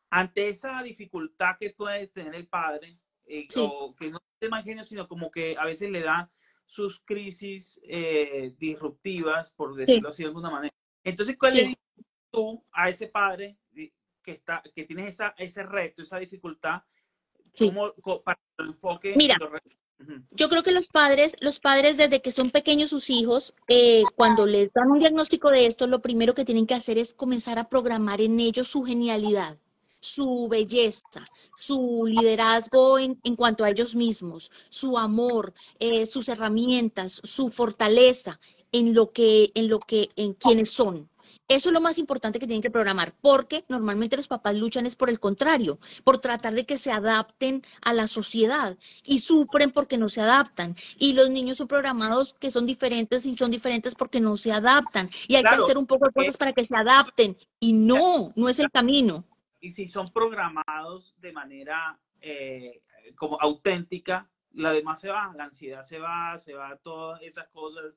[0.09, 3.59] ante esa dificultad que puede tener el padre, eh, sí.
[3.63, 6.31] o que no es de mal genio, sino como que a veces le da
[6.73, 10.15] sus crisis eh, disruptivas, por decirlo sí.
[10.15, 10.73] así de alguna manera.
[11.03, 11.57] Entonces, ¿cuál sí.
[11.57, 11.83] le dices
[12.31, 13.91] tú a ese padre que,
[14.31, 16.81] está, que tienes esa, ese reto, esa dificultad,
[17.53, 17.67] sí.
[17.67, 19.13] ¿cómo, cómo, para lo enfoque?
[19.15, 19.37] Mira,
[20.31, 24.47] yo creo que los padres, los padres desde que son pequeños sus hijos, eh, cuando
[24.47, 27.69] les dan un diagnóstico de esto, lo primero que tienen que hacer es comenzar a
[27.69, 29.59] programar en ellos su genialidad
[30.03, 37.21] su belleza, su liderazgo en, en, cuanto a ellos mismos, su amor, eh, sus herramientas,
[37.23, 38.39] su fortaleza
[38.71, 41.09] en lo que, en lo que, en quienes son.
[41.47, 44.95] Eso es lo más importante que tienen que programar, porque normalmente los papás luchan es
[44.95, 49.97] por el contrario, por tratar de que se adapten a la sociedad y sufren porque
[49.97, 50.75] no se adaptan.
[50.97, 55.09] Y los niños son programados que son diferentes y son diferentes porque no se adaptan.
[55.27, 57.37] Y hay claro, que hacer un poco de cosas para que se adapten.
[57.59, 59.25] Y no, no es el camino
[59.63, 62.83] y si son programados de manera eh,
[63.15, 67.95] como auténtica, la demás se va, la ansiedad se va, se va todas esas cosas.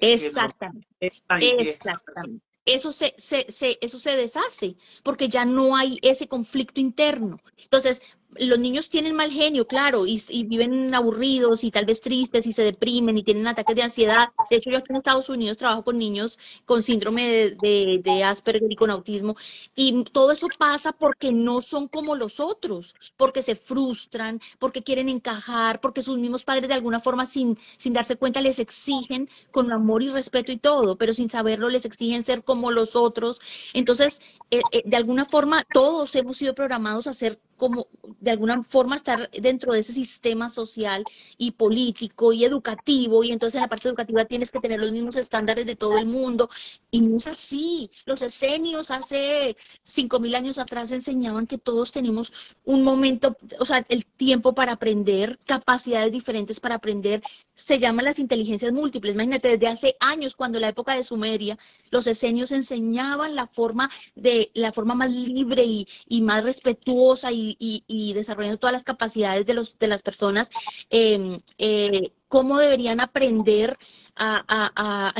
[0.00, 0.88] Exactamente.
[0.98, 2.42] Exactamente.
[2.64, 7.38] Eso se, se, se, eso se deshace porque ya no hay ese conflicto interno.
[7.58, 8.00] Entonces,
[8.38, 12.62] los niños tienen mal genio, claro, y, viven aburridos y tal vez tristes y se
[12.62, 14.28] deprimen y tienen ataques de ansiedad.
[14.50, 18.76] De hecho, yo aquí en Estados Unidos trabajo con niños con síndrome de, Asperger y
[18.76, 19.36] con autismo
[19.74, 25.08] y todo eso pasa porque no son como los otros, porque se frustran, porque quieren
[25.08, 29.72] encajar, porque sus mismos padres de alguna forma sin, sin darse cuenta les exigen con
[29.72, 33.40] amor y respeto y todo, pero sin saberlo les exigen ser como los otros.
[33.74, 34.20] Entonces,
[34.50, 37.86] eh, eh, de alguna forma, todos hemos sido programados a ser como
[38.20, 41.02] de alguna forma estar dentro de ese sistema social
[41.38, 45.16] y político y educativo y entonces en la parte educativa tienes que tener los mismos
[45.16, 46.50] estándares de todo el mundo
[46.90, 47.90] y no es así.
[48.04, 52.30] Los esenios hace cinco mil años atrás enseñaban que todos tenemos
[52.66, 57.22] un momento, o sea, el tiempo para aprender, capacidades diferentes para aprender,
[57.66, 59.14] se llaman las inteligencias múltiples.
[59.14, 61.58] Imagínate, desde hace años, cuando la época de Sumeria,
[61.90, 67.56] los esenios enseñaban la forma de la forma más libre y, y más respetuosa y,
[67.58, 70.48] y, desarrollando todas las capacidades de los de las personas,
[70.90, 73.76] eh, eh, cómo deberían aprender
[74.16, 75.12] a, a,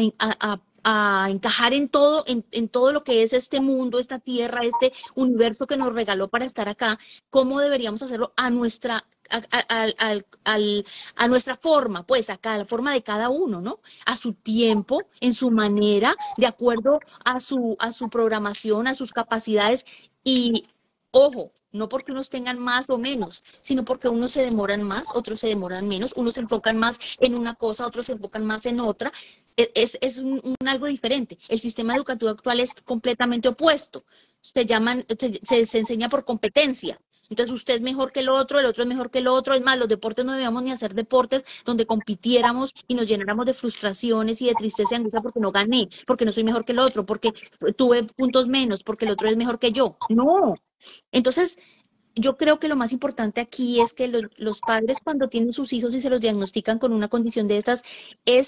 [0.43, 4.61] a a encajar en todo, en, en, todo lo que es este mundo, esta tierra,
[4.63, 6.99] este universo que nos regaló para estar acá,
[7.31, 13.61] cómo deberíamos hacerlo a nuestra, a, nuestra forma, pues a la forma de cada uno,
[13.61, 13.81] ¿no?
[14.07, 19.13] A su tiempo, en su manera, de acuerdo a su, a su programación, a sus
[19.13, 19.85] capacidades
[20.23, 20.67] y,
[21.11, 25.41] ojo, no porque unos tengan más o menos, sino porque unos se demoran más, otros
[25.41, 28.79] se demoran menos, unos se enfocan más en una cosa, otros se enfocan más en
[28.79, 29.13] otra,
[29.57, 31.37] e, es, es un, algo diferente.
[31.49, 34.05] El sistema educativo actual es completamente opuesto.
[34.41, 35.05] Se llaman,
[35.43, 36.99] se, se, enseña por competencia.
[37.31, 39.55] Entonces usted es mejor que el otro, el otro es mejor que el otro.
[39.55, 43.55] Es más, los deportes no debíamos ni hacer deportes donde compitiéramos y nos llenáramos de
[43.55, 46.79] frustraciones y de tristeza y angustia porque no gané, porque no soy mejor que el
[46.79, 47.33] otro, porque
[47.77, 49.97] tuve puntos menos, porque el otro es mejor que yo.
[50.09, 50.55] No.
[51.13, 51.59] Entonces,
[52.15, 55.95] yo creo que lo más importante aquí es que los, padres cuando tienen sus hijos
[55.95, 57.83] y se los diagnostican con una condición de estas
[58.25, 58.47] es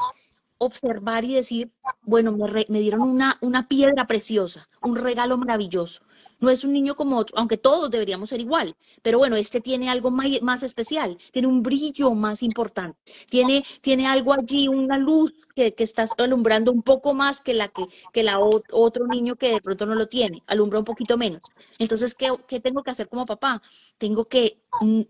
[0.58, 1.70] observar y decir,
[2.02, 6.02] bueno, me, me dieron una, una piedra preciosa, un regalo maravilloso.
[6.38, 9.88] No es un niño como otro, aunque todos deberíamos ser igual, pero bueno, este tiene
[9.88, 12.98] algo más, especial, tiene un brillo más importante,
[13.30, 17.68] tiene, tiene algo allí, una luz que, que está alumbrando un poco más que la
[17.68, 21.42] que, que la otro niño que de pronto no lo tiene, alumbra un poquito menos.
[21.78, 23.62] Entonces, ¿qué, qué tengo que hacer como papá?
[23.98, 25.02] Tengo que, mm,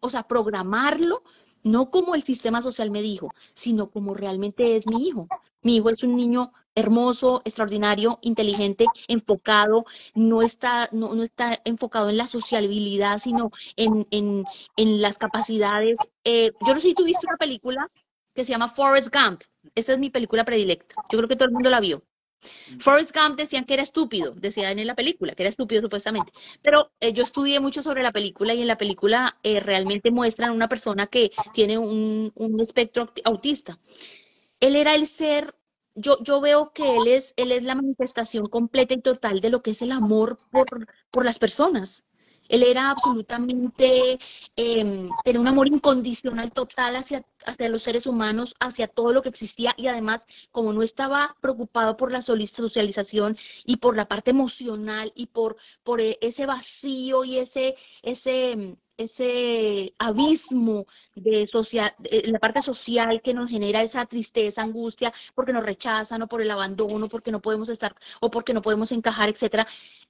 [0.00, 1.22] o sea, programarlo
[1.64, 5.28] no como el sistema social me dijo, sino como realmente es mi hijo.
[5.62, 12.10] Mi hijo es un niño hermoso, extraordinario, inteligente, enfocado, no está, no, no está enfocado
[12.10, 14.44] en la sociabilidad, sino en, en,
[14.76, 15.98] en las capacidades.
[16.24, 17.90] Eh, yo no sé si tú viste una película
[18.34, 19.42] que se llama Forrest Gump.
[19.74, 20.94] Esa es mi película predilecta.
[21.10, 22.02] Yo creo que todo el mundo la vio.
[22.78, 26.32] Forrest Gump decían que era estúpido, decían en la película, que era estúpido supuestamente.
[26.60, 30.50] Pero eh, yo estudié mucho sobre la película y en la película eh, realmente muestran
[30.50, 33.78] una persona que tiene un, un, espectro autista.
[34.60, 35.54] Él era el ser,
[35.94, 39.62] yo, yo veo que él es, él es la manifestación completa y total de lo
[39.62, 40.66] que es el amor por,
[41.10, 42.04] por las personas.
[42.48, 44.18] Él era absolutamente,
[44.56, 49.30] eh, tenía un amor incondicional total hacia, hacia los seres humanos, hacia todo lo que
[49.30, 50.20] existía y además,
[50.50, 56.00] como no estaba preocupado por la socialización y por la parte emocional y por, por
[56.00, 63.50] e, ese vacío y ese, ese, ese abismo de social, la parte social que nos
[63.50, 67.94] genera esa tristeza, angustia, porque nos rechazan o por el abandono, porque no podemos estar
[68.20, 69.66] o porque no podemos encajar, etcétera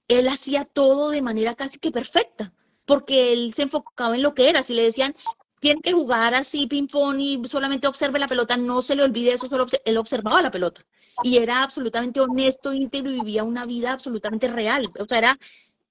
[0.09, 2.53] él hacía todo de manera casi que perfecta,
[2.87, 4.63] porque él se enfocaba en lo que era.
[4.65, 5.15] Si le decían,
[5.61, 9.49] tiene que jugar así ping-pong y solamente observe la pelota, no se le olvide eso,
[9.49, 10.83] solo él observaba la pelota.
[11.23, 14.91] Y era absolutamente honesto, íntegro y vivía una vida absolutamente real.
[14.99, 15.39] O sea, era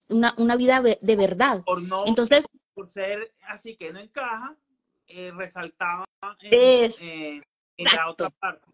[0.09, 1.63] una, una vida de verdad.
[1.63, 4.55] Por no, Entonces, por ser así que no encaja,
[5.07, 6.05] eh, resaltaba
[6.41, 7.41] en, eh,
[7.77, 8.65] la otra parte.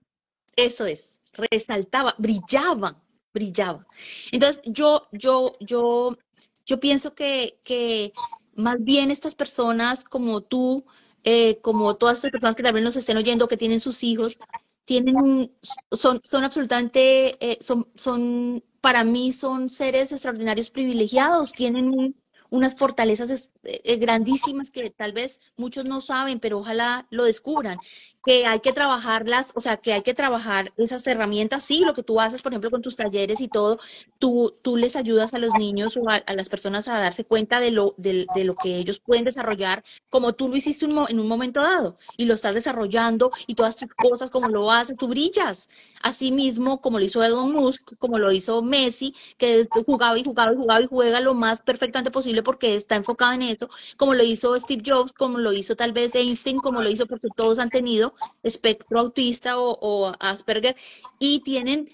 [0.55, 3.01] Eso es, resaltaba, brillaba
[3.37, 3.85] brillaba.
[4.31, 6.17] Entonces, yo, yo, yo,
[6.65, 8.13] yo pienso que, que
[8.55, 10.85] más bien estas personas como tú,
[11.23, 14.39] eh, como todas estas personas que también nos estén oyendo, que tienen sus hijos,
[14.85, 15.51] tienen,
[15.91, 22.15] son, son absolutamente, eh, son, son, para mí son seres extraordinarios privilegiados, tienen un,
[22.49, 27.79] unas fortalezas eh, grandísimas que tal vez muchos no saben, pero ojalá lo descubran
[28.27, 32.03] que hay que trabajarlas, o sea, que hay que trabajar esas herramientas, sí, lo que
[32.03, 33.79] tú haces, por ejemplo, con tus talleres y todo,
[34.19, 37.71] tú, tú les ayudas a los niños o a, las personas a darse cuenta de
[37.71, 41.27] lo, de, de, lo que ellos pueden desarrollar, como tú lo hiciste un, en un
[41.29, 45.69] momento dado, y lo estás desarrollando, y todas tus cosas, como lo haces, tú brillas.
[46.01, 50.51] Así mismo, como lo hizo Elon Musk, como lo hizo Messi, que jugaba y jugaba
[50.51, 54.23] y jugaba y juega lo más perfectamente posible porque está enfocado en eso, como lo
[54.23, 57.69] hizo Steve Jobs, como lo hizo tal vez Einstein, como lo hizo porque todos han
[57.69, 58.13] tenido
[58.43, 60.75] espectro autista o, Asperger
[61.19, 61.89] y tienen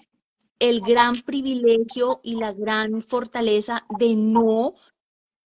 [0.58, 4.74] el gran privilegio y la gran fortaleza de no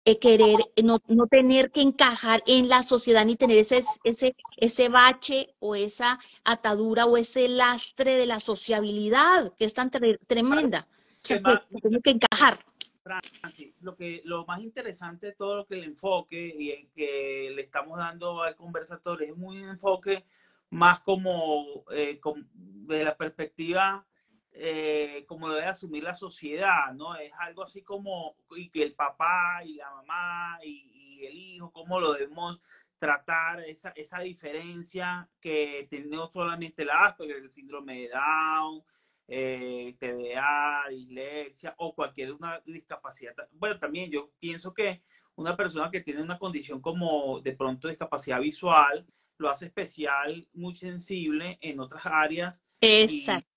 [0.05, 4.89] eh, querer, no, no, tener que encajar en la sociedad ni tener ese, ese, ese
[4.89, 10.87] bache o esa atadura o ese lastre de la sociabilidad que es tan tremenda.
[11.21, 12.59] O sea, que, que que encajar.
[13.01, 17.51] Francis, lo que lo más interesante de todo lo que el enfoque y el que
[17.55, 20.25] le estamos dando al conversatorio es muy enfoque
[20.69, 22.19] más como, eh,
[22.53, 24.05] de la perspectiva
[24.51, 27.15] eh, como debe asumir la sociedad, ¿no?
[27.15, 31.99] Es algo así como y que el papá y la mamá y, el hijo, cómo
[31.99, 32.59] lo debemos
[32.97, 38.83] tratar, esa, esa diferencia que no solamente el Asperger, el síndrome de Down,
[39.31, 43.35] eh, TDA, dislexia o cualquier una discapacidad.
[43.51, 45.03] Bueno, también yo pienso que
[45.35, 49.05] una persona que tiene una condición como de pronto discapacidad visual
[49.37, 52.63] lo hace especial, muy sensible en otras áreas.
[52.81, 53.47] Exacto.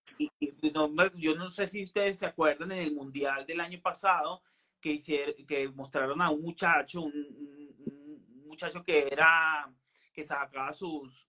[1.14, 4.42] yo no sé si ustedes se acuerdan en el Mundial del año pasado
[4.80, 7.74] que, hicieron, que mostraron a un muchacho, un,
[8.46, 9.72] muchacho que era
[10.12, 11.26] que sacaba sus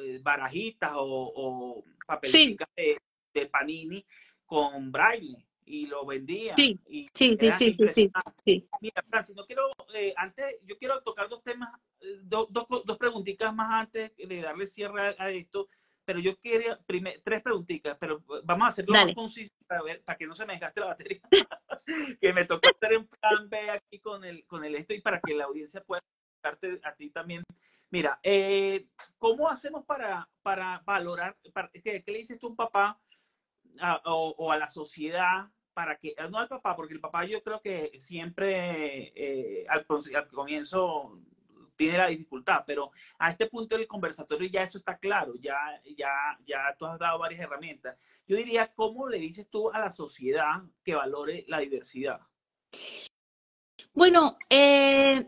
[0.00, 2.96] eh, barajitas o, o papelitas de,
[3.40, 4.04] de Panini
[4.44, 6.54] con braille y lo vendía.
[6.54, 8.10] Sí, y sí, sí, sí,
[8.44, 11.70] sí, Mira, Francis, no quiero, eh, antes, yo quiero tocar dos temas,
[12.00, 15.68] eh, dos, dos preguntitas más antes de darle cierre a, esto,
[16.04, 16.78] pero yo quería,
[17.24, 20.52] tres preguntitas, pero vamos a hacerlo más conciso para, ver, para que no se me
[20.52, 21.20] desgaste la batería,
[22.20, 25.20] que me tocó estar en plan B aquí con el, con el esto y para
[25.20, 26.02] que la audiencia pueda
[26.42, 27.42] darte a ti también.
[27.90, 28.86] Mira, eh,
[29.18, 33.00] ¿cómo hacemos para, para valorar, para, ¿qué, ¿qué le dices tú a un papá
[34.04, 37.92] o, a la sociedad para que, no al papá, porque el papá yo creo que
[38.00, 39.86] siempre eh, al,
[40.28, 41.20] comienzo
[41.76, 45.56] tiene la dificultad, pero a este punto del conversatorio ya eso está claro, ya,
[45.96, 46.10] ya,
[46.46, 47.96] ya tú has dado varias herramientas.
[48.26, 52.20] Yo diría, ¿cómo le dices tú a la sociedad que valore la diversidad?
[53.92, 55.26] Bueno, eh,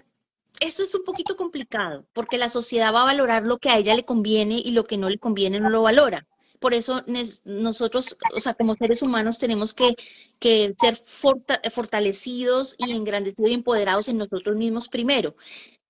[0.60, 3.94] eso es un poquito complicado, porque la sociedad va a valorar lo que a ella
[3.94, 6.26] le conviene y lo que no le conviene no lo valora.
[6.58, 7.04] Por eso
[7.44, 9.94] nosotros, o sea, como seres humanos tenemos que,
[10.76, 10.96] ser
[11.72, 15.36] fortalecidos y engrandecidos y empoderados en nosotros mismos primero.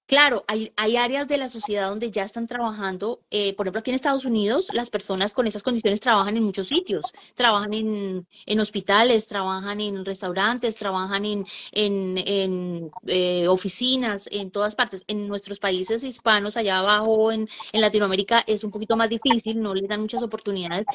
[0.09, 3.91] Claro, hay, hay, áreas de la sociedad donde ya están trabajando, eh, por ejemplo, aquí
[3.91, 8.61] en Estados Unidos, las personas con esas condiciones trabajan en muchos sitios, trabajan en, en
[8.61, 15.05] hospitales, trabajan en restaurantes, trabajan en, en, eh, oficinas, en todas partes.
[15.09, 19.75] En nuestros países hispanos, allá abajo en, en Latinoamérica, es un poquito más difícil, no
[19.75, 20.87] les dan muchas oportunidades,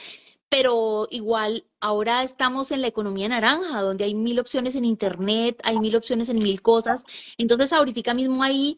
[0.54, 5.80] pero igual ahora estamos en la economía naranja, donde hay mil opciones en Internet, hay
[5.80, 7.06] mil opciones en mil cosas.
[7.40, 8.78] Entonces, ahorita mismo hay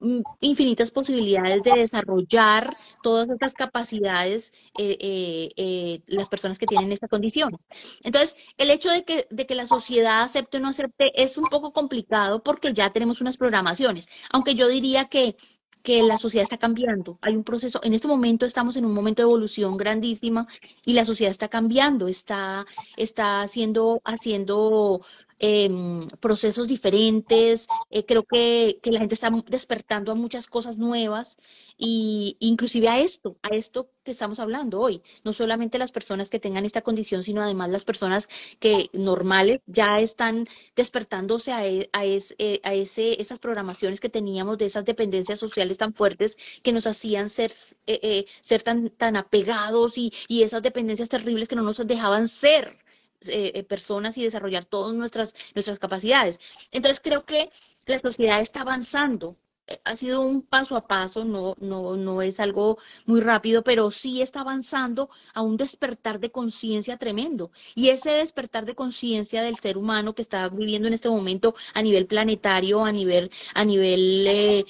[0.00, 6.92] mm, infinitas posibilidades de desarrollar todas esas capacidades eh, eh, eh, las personas que tienen
[6.92, 7.58] esta condición.
[8.04, 11.44] Entonces, el hecho de que, de que la sociedad acepte o no acepte es un
[11.44, 15.36] poco complicado porque ya tenemos unas programaciones, aunque yo diría que
[15.82, 17.18] que la sociedad está cambiando.
[17.22, 20.46] Hay un proceso, en este momento estamos en un momento de evolución grandísima
[20.84, 22.66] y la sociedad está cambiando, está,
[22.96, 25.00] está haciendo, haciendo
[25.44, 27.66] Em, procesos diferentes.
[27.90, 31.36] Eh, creo que, la gente está despertando a muchas cosas nuevas
[31.76, 35.02] y inclusive a esto, a esto que estamos hablando hoy.
[35.24, 38.28] No solamente las personas que tengan esta condición, sino además las personas
[38.60, 44.58] que normales ya están despertándose a, e, a, eh, a ese, esas programaciones que teníamos
[44.58, 47.52] de esas dependencias sociales tan fuertes que nos hacían ser,
[47.88, 52.81] eh, ser tan, tan apegados y, y esas dependencias terribles que no nos dejaban ser
[53.28, 56.40] eh, eh, personas y desarrollar todas nuestras, nuestras capacidades.
[56.70, 57.50] Entonces creo que
[57.86, 59.36] la sociedad está avanzando.
[59.72, 63.90] Eh, ha sido un paso a paso, no, no, no es algo muy rápido, pero
[63.90, 67.50] sí está avanzando a un despertar de conciencia tremendo.
[67.74, 71.82] Y ese despertar de conciencia del ser humano que está viviendo en este momento a
[71.82, 74.64] nivel planetario, a nivel, a nivel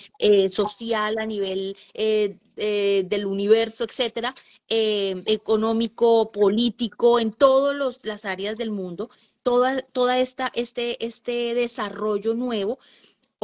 [0.48, 4.34] social, a nivel del universo, etcétera,
[4.68, 9.10] eh, económico, político, en todas las áreas del mundo,
[9.42, 12.78] toda, toda esta, este, este desarrollo nuevo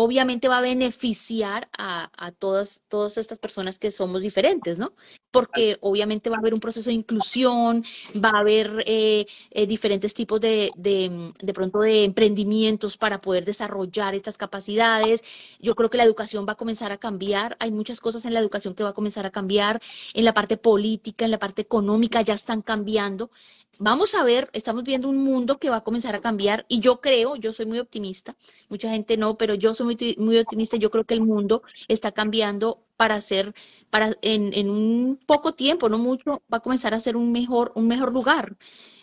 [0.01, 4.93] obviamente va a beneficiar a, todas, todas estas personas que somos diferentes, ¿no?
[5.33, 7.85] Porque obviamente va a haber un proceso de inclusión,
[8.15, 13.45] va a haber eh, eh, diferentes tipos de, de, de, pronto, de emprendimientos para poder
[13.45, 15.25] desarrollar estas capacidades.
[15.59, 17.57] Yo creo que la educación va a comenzar a cambiar.
[17.59, 19.83] Hay muchas cosas en la educación que va a comenzar a cambiar.
[20.15, 23.33] En la parte política, en la parte económica, ya están cambiando
[23.79, 27.01] vamos a ver, estamos viendo un mundo que va a comenzar a cambiar y yo
[27.01, 28.37] creo, yo soy muy optimista,
[28.69, 32.13] mucha gente no, pero yo soy muy, muy optimista, yo creo que el mundo está
[32.13, 33.55] cambiando para hacer,
[33.91, 37.73] para en, en, un poco tiempo, no mucho, va a comenzar a ser un mejor,
[37.77, 38.57] un mejor lugar.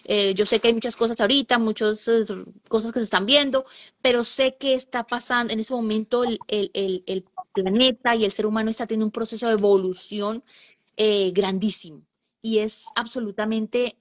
[0.05, 2.25] Eh, yo sé que hay muchas cosas ahorita, muchas eh,
[2.67, 3.65] cosas que se están viendo,
[4.01, 8.45] pero sé que está pasando, en ese momento el, el, el, planeta y el ser
[8.45, 10.43] humano está teniendo un proceso de evolución
[10.97, 12.01] eh, grandísimo
[12.41, 13.97] y es absolutamente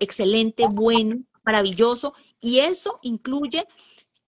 [0.00, 2.14] excelente, bueno, maravilloso.
[2.40, 3.64] Y eso incluye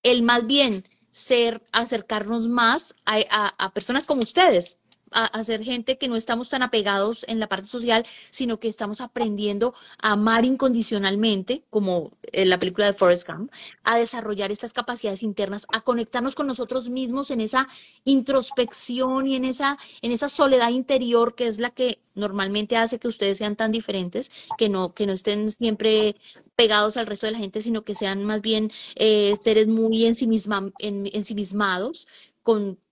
[0.02, 0.84] el más bien
[1.16, 4.78] ser, acercarnos más a personas como ustedes,
[5.10, 9.00] a, ser gente que no estamos tan apegados en la parte social, sino que estamos
[9.00, 13.52] aprendiendo a amar incondicionalmente, como en la película de Forrest Gump,
[13.84, 17.68] a desarrollar estas capacidades internas, a conectarnos con nosotros mismos en esa
[18.04, 23.08] introspección y en esa, en esa soledad interior que es la que normalmente hace que
[23.08, 26.16] ustedes sean tan diferentes, que no, que no estén siempre
[26.56, 32.08] pegados al resto de la gente, sino que sean más bien eh, seres muy ensimismados,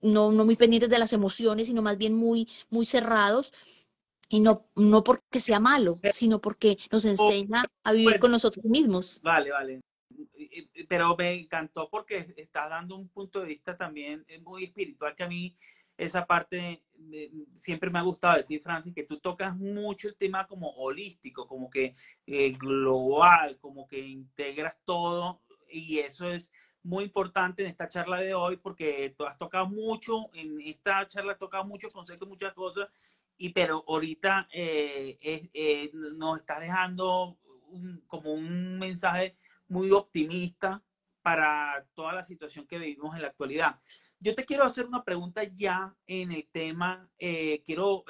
[0.01, 3.53] no, no muy pendientes de las emociones, sino más bien muy, muy cerrados.
[4.27, 9.19] Y no, no porque sea malo, sino porque nos enseña a vivir con nosotros mismos.
[9.21, 9.81] Vale, vale.
[10.87, 15.27] Pero me encantó porque está dando un punto de vista también muy espiritual que a
[15.27, 15.55] mí
[15.97, 16.81] esa parte
[17.53, 21.47] siempre me ha gustado de ti, Francis, que tú tocas mucho el tema como holístico,
[21.47, 21.93] como que
[22.25, 26.51] eh, global, como que integras todo y eso es
[26.83, 31.33] muy importante en esta charla de hoy porque tú has tocado mucho, en esta charla
[31.33, 32.89] has tocado muchos conceptos, muchas cosas,
[33.37, 35.17] y pero ahorita eh,
[35.53, 37.37] eh, nos estás dejando
[38.07, 39.35] como un mensaje
[39.67, 40.83] muy optimista
[41.21, 43.79] para toda la situación que vivimos en la actualidad.
[44.19, 48.03] Yo te quiero hacer una pregunta ya en el tema, eh, quiero,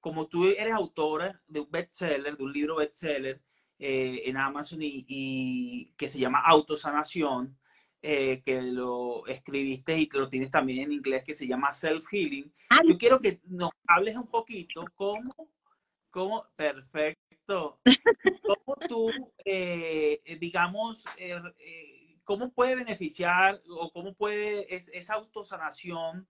[0.00, 3.42] como tú eres autora de un bestseller, de un libro bestseller,
[3.78, 7.58] eh, en Amazon y, que se llama Autosanación,
[8.00, 12.06] eh, que lo escribiste y que lo tienes también en inglés, que se llama Self
[12.10, 12.50] Healing.
[12.88, 15.50] Yo quiero que nos hables un poquito cómo,
[16.10, 17.80] cómo perfecto,
[18.42, 19.10] cómo tú,
[19.44, 21.04] eh, digamos,
[22.26, 26.28] cómo puede beneficiar o cómo puede esa autosanación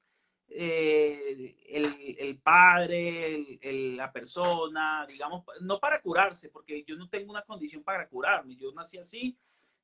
[0.48, 3.58] eh, el, padre,
[3.96, 8.70] la persona, digamos, no para curarse, porque yo no tengo una condición para curarme, yo
[8.72, 9.36] nací así,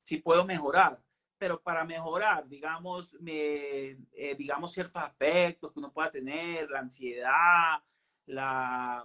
[0.03, 1.01] sí puedo mejorar,
[1.37, 7.81] pero para mejorar, digamos, me, eh, digamos ciertos aspectos que uno pueda tener, la ansiedad,
[8.27, 9.03] la,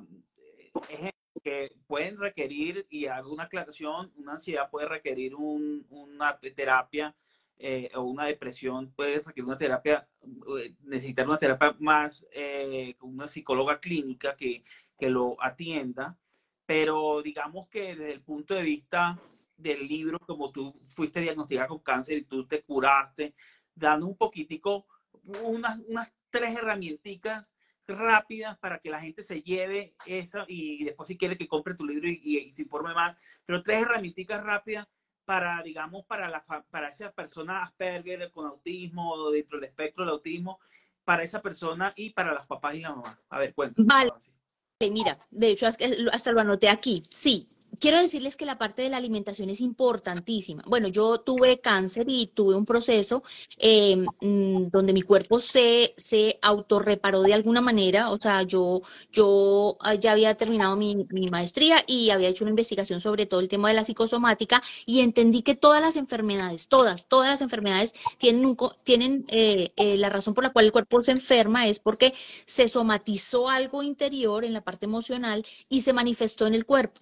[0.90, 7.14] eh, que pueden requerir, y hago una aclaración, una ansiedad puede requerir una terapia
[7.61, 10.09] eh, o una depresión puede requerir una terapia,
[10.61, 14.62] eh, necesitar una terapia más, eh, una psicóloga clínica que,
[14.97, 16.16] que lo atienda,
[16.66, 19.18] pero digamos que desde el punto de vista
[19.57, 23.34] del libro, como tú fuiste diagnosticada con cáncer y tú te curaste,
[23.74, 24.86] dando un poquitico,
[25.43, 27.53] unas, unas tres herramientas
[27.97, 31.86] rápidas para que la gente se lleve eso y después si quiere que compre tu
[31.86, 33.16] libro y, se informe más,
[33.47, 34.86] pero tres herramientas rápidas
[35.24, 40.14] para, digamos, para, la, para esa persona Asperger con autismo o dentro del espectro del
[40.14, 40.59] autismo,
[41.05, 43.18] para esa persona y para las papás y la mamá?
[43.30, 43.86] A ver, cuéntame.
[43.89, 44.12] Vale.
[44.80, 47.05] Mira, de hecho, hasta lo anoté aquí.
[47.11, 47.49] Sí,
[47.81, 50.62] quiero decirles que la parte de la alimentación es importantísima.
[50.66, 53.23] Bueno, yo tuve cáncer y tuve un proceso
[53.59, 58.11] em, mm, donde mi cuerpo se, se autorreparó de alguna manera.
[58.11, 58.81] O sea, yo,
[59.12, 63.49] yo ah, ya había terminado mi, maestría y había hecho una investigación sobre todo el
[63.49, 68.47] tema de la psicosomática y entendí que todas las enfermedades, todas, todas las enfermedades tienen,
[68.47, 72.14] un, tienen eh, eh, la razón por la cual el cuerpo se enferma es porque
[72.47, 77.01] se somatizó algo interior en la parte emocional y se manifestó en el cuerpo.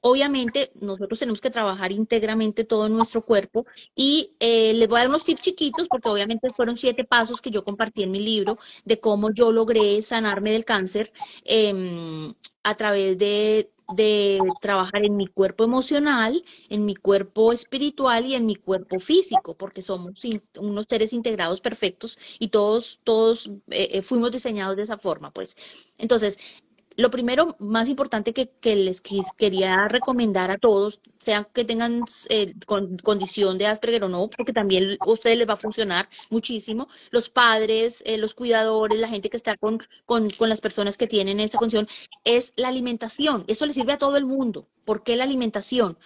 [0.00, 5.08] Obviamente, nosotros tenemos que trabajar íntegramente todo nuestro cuerpo y eh, les voy a dar
[5.08, 9.00] unos tips chiquitos porque obviamente fueron siete pasos que yo compartí en mi libro de
[9.00, 11.12] cómo yo logré sanarme del cáncer
[11.44, 18.34] em, a través de, de trabajar en mi cuerpo emocional, en mi cuerpo espiritual y
[18.34, 20.22] en mi cuerpo físico, porque somos
[20.58, 25.56] unos seres integrados perfectos y todos, todos eh, eh, fuimos diseñados de esa forma, pues.
[25.96, 26.38] Entonces,
[26.98, 32.54] lo primero, más importante que, les quería recomendar a todos, sean que tengan eh,
[33.04, 37.30] condición de Asperger o no, porque también a ustedes les va a funcionar muchísimo, los
[37.30, 41.38] padres, eh, los cuidadores, la gente que está con, con, con las personas que tienen
[41.38, 41.86] esa condición,
[42.24, 43.44] es la alimentación.
[43.46, 44.66] Eso le sirve a todo el mundo.
[44.84, 45.96] ¿Por qué la alimentación?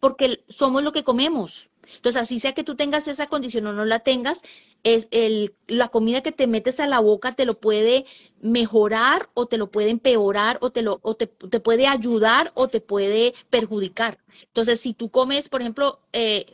[0.00, 1.68] Porque somos lo que comemos.
[1.96, 4.42] Entonces, así sea que tú tengas esa condición o no la tengas,
[4.84, 8.04] es el, la comida que te metes a la boca te lo puede
[8.40, 12.80] mejorar o te lo puede empeorar o te, lo, o te, puede ayudar o te
[12.80, 14.18] puede perjudicar.
[14.46, 16.46] Entonces, si tú comes, por ejemplo, eh,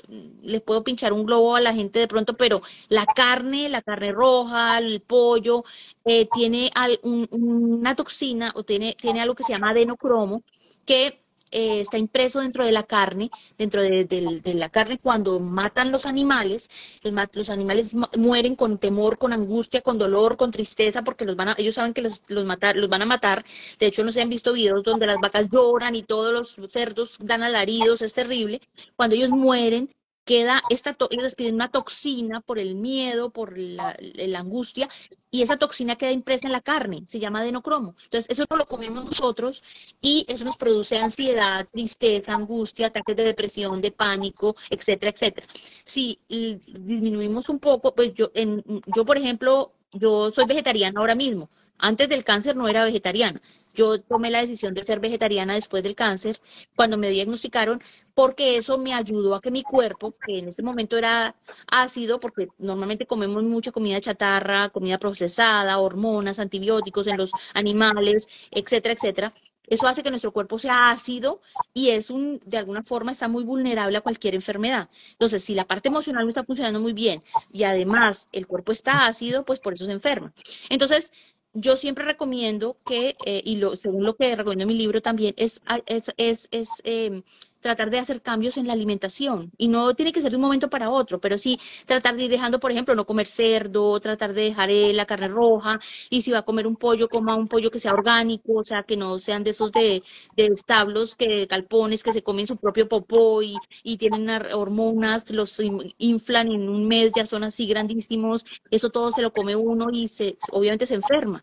[0.42, 4.12] les puedo pinchar un globo a la gente de pronto, pero la carne, la carne
[4.12, 5.64] roja, el pollo,
[6.04, 6.70] eh, tiene
[7.02, 10.42] una toxina o tiene, tiene algo que se llama adenocromo,
[10.86, 16.06] que eh, está impreso dentro de la carne, dentro de, la carne cuando matan los
[16.06, 16.68] animales,
[17.02, 21.54] los, animales mueren con temor, con angustia, con dolor, con tristeza, porque los van a,
[21.58, 23.44] ellos saben que los, los, van a matar.
[23.78, 27.18] De hecho, no se han visto videos donde las vacas lloran y todos los cerdos
[27.20, 28.60] dan alaridos, es terrible.
[28.96, 29.88] Cuando ellos mueren,
[30.24, 33.96] queda esta, ellos les piden una toxina por el miedo, por la,
[34.36, 34.88] angustia,
[35.30, 37.94] y esa toxina queda impresa en la carne, se llama adenocromo.
[38.04, 39.62] Entonces, eso no lo comemos nosotros
[40.00, 45.46] y eso nos produce ansiedad, tristeza, angustia, ataques de depresión, de pánico, etcétera, etcétera.
[45.84, 48.62] Si disminuimos un poco, pues yo, en,
[48.94, 51.48] yo por ejemplo, yo soy vegetariana ahora mismo.
[51.78, 53.40] Antes del cáncer no era vegetariana.
[53.74, 56.40] Yo tomé la decisión de ser vegetariana después del cáncer,
[56.76, 57.80] cuando me diagnosticaron,
[58.14, 61.34] porque eso me ayudó a que mi cuerpo, que en ese momento era
[61.66, 68.94] ácido, porque normalmente comemos mucha comida chatarra, comida procesada, hormonas, antibióticos en los animales, etcétera,
[68.94, 69.32] etcétera,
[69.66, 71.40] eso hace que nuestro cuerpo sea ácido
[71.72, 74.90] y es un, de alguna forma está muy vulnerable a cualquier enfermedad.
[75.12, 79.06] Entonces, si la parte emocional no está funcionando muy bien y además el cuerpo está
[79.06, 80.32] ácido, pues por eso se enferma.
[80.68, 81.12] Entonces,
[81.54, 85.34] yo siempre recomiendo que, eh, y lo, según lo que recomiendo en mi libro también,
[85.36, 87.22] es, es, es, em,
[87.64, 89.50] tratar de hacer cambios en la alimentación.
[89.58, 92.30] Y no tiene que ser de un momento para otro, pero sí tratar de ir
[92.30, 96.30] dejando, por ejemplo, no comer cerdo, tratar de dejar eh, la carne roja, y si
[96.30, 99.18] va a comer un pollo, coma un pollo que sea orgánico, o sea, que no
[99.18, 100.02] sean de esos de,
[100.36, 105.60] de establos, que calpones que se comen su propio popó y, y tienen hormonas, los
[105.98, 110.08] inflan en un mes, ya son así grandísimos, eso todo se lo come uno y
[110.08, 111.42] se, obviamente se enferma.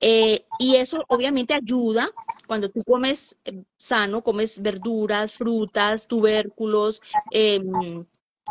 [0.00, 2.10] Eh, y eso obviamente ayuda
[2.46, 8.04] cuando tú comes eh, sano, comes verduras, frutas, tubérculos, em,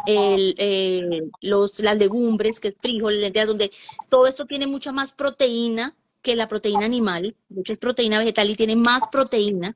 [0.05, 3.71] eh, los, las legumbres, que es frijoles, lentejas, donde
[4.09, 8.55] todo esto tiene mucha más proteína que la proteína animal, mucho es proteína vegetal y
[8.55, 9.73] tiene más proteína.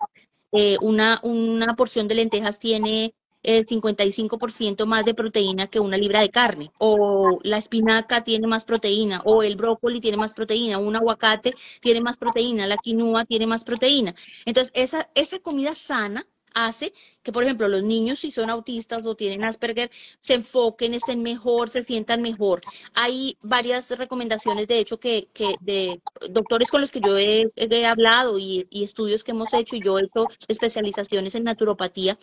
[0.81, 6.29] una, una porción de lentejas tiene el 55% más de proteína que una libra de
[6.29, 11.53] carne, o la espinaca tiene más proteína, o el brócoli tiene más proteína, un aguacate
[11.81, 14.15] tiene más proteína, la quinoa tiene más proteína.
[14.45, 16.93] Entonces, esa, esa comida sana hace
[17.23, 21.69] que, por ejemplo, los niños, si son autistas o tienen Asperger, se enfoquen, estén mejor,
[21.69, 22.61] se sientan mejor.
[22.93, 27.51] Hay varias recomendaciones, de hecho, que, que de doctores con los que yo he,
[27.85, 32.17] hablado y, estudios que hemos hecho, y yo he hecho especializaciones en naturopatía,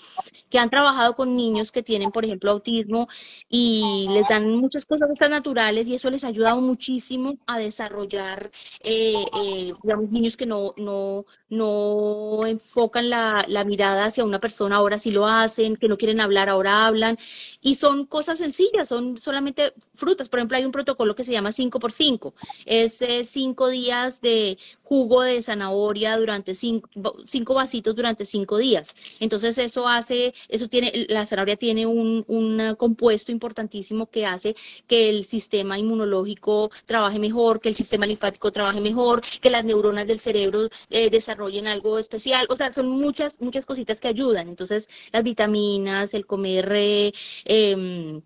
[0.51, 3.09] que han trabajado con niños que tienen, por ejemplo, autismo
[3.49, 8.51] y les dan muchas cosas estas naturales y eso les ha ayudado muchísimo a desarrollar,
[8.83, 14.77] eh, eh, digamos, niños que no, no, no enfocan la, la mirada hacia una persona,
[14.77, 17.19] ahora sí lo hacen, que no quieren hablar, ahora hablan.
[17.61, 20.29] Y son cosas sencillas, son solamente frutas.
[20.29, 22.35] Por ejemplo, hay un protocolo que se llama 5 por 5
[22.67, 28.95] Es 5 días de jugo de zanahoria durante 5 vasitos durante 5 días.
[29.21, 34.55] Entonces eso hace, eso tiene, la zanahoria tiene un, un compuesto importantísimo que hace
[34.87, 40.07] que el sistema inmunológico trabaje mejor, que el sistema linfático trabaje mejor, que las neuronas
[40.07, 42.47] del cerebro eh, desarrollen algo especial.
[42.51, 44.49] O sea, son muchas, muchas cositas que ayudan.
[44.49, 47.13] Entonces, las vitaminas, el comer,
[47.45, 48.23] em,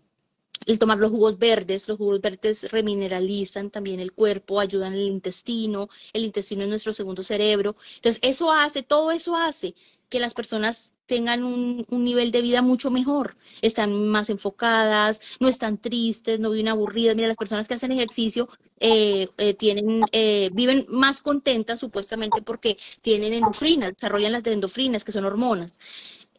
[0.67, 5.89] el tomar los jugos verdes, los jugos verdes remineralizan también el cuerpo, ayudan el intestino,
[6.13, 7.77] el intestino es nuestro segundo cerebro.
[7.97, 9.75] Entonces, eso hace, todo eso hace
[10.09, 15.79] que las personas tengan un, nivel de vida mucho mejor, están más enfocadas, no están
[15.79, 17.17] tristes, no viven aburridas.
[17.17, 18.49] Mira, las personas que hacen ejercicio
[18.81, 20.05] eh, eh, tienen,
[20.53, 25.79] viven más contentas supuestamente porque tienen endofrinas, desarrollan las endofrinas, que son hormonas.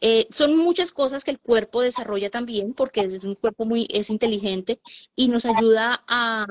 [0.06, 4.10] Eh, son muchas cosas que el cuerpo desarrolla también porque es un cuerpo muy es
[4.10, 4.78] inteligente
[5.16, 6.46] y nos ayuda a,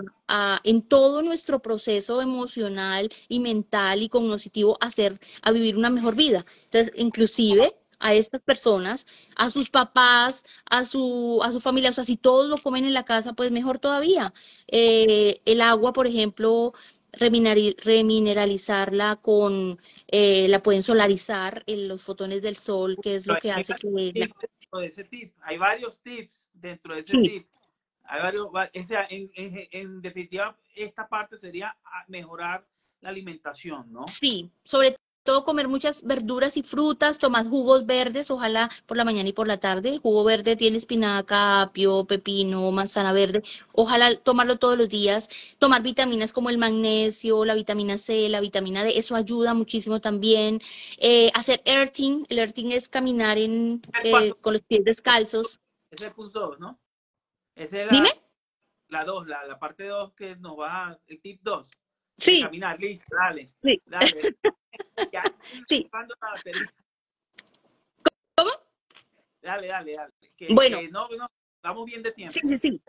[0.64, 6.16] en todo nuestro proceso emocional y mental y cognitivo a hacer a vivir una mejor
[6.16, 6.48] vida.
[6.66, 12.04] Entonces, inclusive a estas personas, a sus papás, a su, a su familia, o sea,
[12.04, 14.34] si todos lo comen en la casa, pues mejor todavía.
[14.68, 16.74] Eh, el agua, por ejemplo,
[17.14, 23.52] remineralizarla con, eh, la pueden solarizar en los fotones del sol, que es lo que
[23.52, 23.88] hace que...
[23.88, 24.30] De
[24.86, 25.34] ese tip.
[25.42, 27.48] Hay varios tips dentro de ese tip.
[28.04, 31.74] Hay varios, en, en, en definitiva, esta parte sería
[32.08, 32.68] mejorar
[33.00, 34.08] la alimentación, ¿no?
[34.08, 39.30] Sí, sobre todo comer muchas verduras y frutas, tomar jugos verdes, ojalá por la mañana
[39.30, 39.98] y por la tarde.
[40.00, 43.42] jugo verde tiene espinaca, apio, pepino, manzana verde.
[43.74, 45.30] Ojalá tomarlo todos los días.
[45.60, 50.62] Tomar vitaminas como el magnesio, la vitamina C, la vitamina D, eso ayuda muchísimo también.
[50.98, 55.60] Eh, hacer earthing, el earthing es caminar en, eh, con los pies descalzos.
[55.90, 56.80] Es el punto 2, ¿no?
[57.56, 58.10] Ese es la, Dime.
[58.90, 61.68] La 2, la, la, parte 2 que nos va, el tip 2.
[62.18, 62.42] Sí.
[62.44, 63.50] Caminar, listo, dale.
[63.64, 63.82] Sí.
[63.86, 64.36] Dale.
[65.66, 65.90] sí.
[69.42, 70.14] dale, dale, dale.
[70.38, 70.80] Que, Bueno.
[70.80, 72.32] que no, no, estamos bien de tiempo.
[72.34, 72.82] Sí, sí, sí.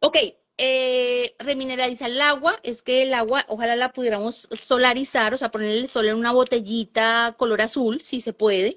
[0.00, 0.16] Ok,
[0.58, 5.78] eh, remineralizar el agua es que el agua, ojalá la pudiéramos solarizar, o sea, ponerle
[5.80, 8.76] el sol en una botellita color azul, si se puede,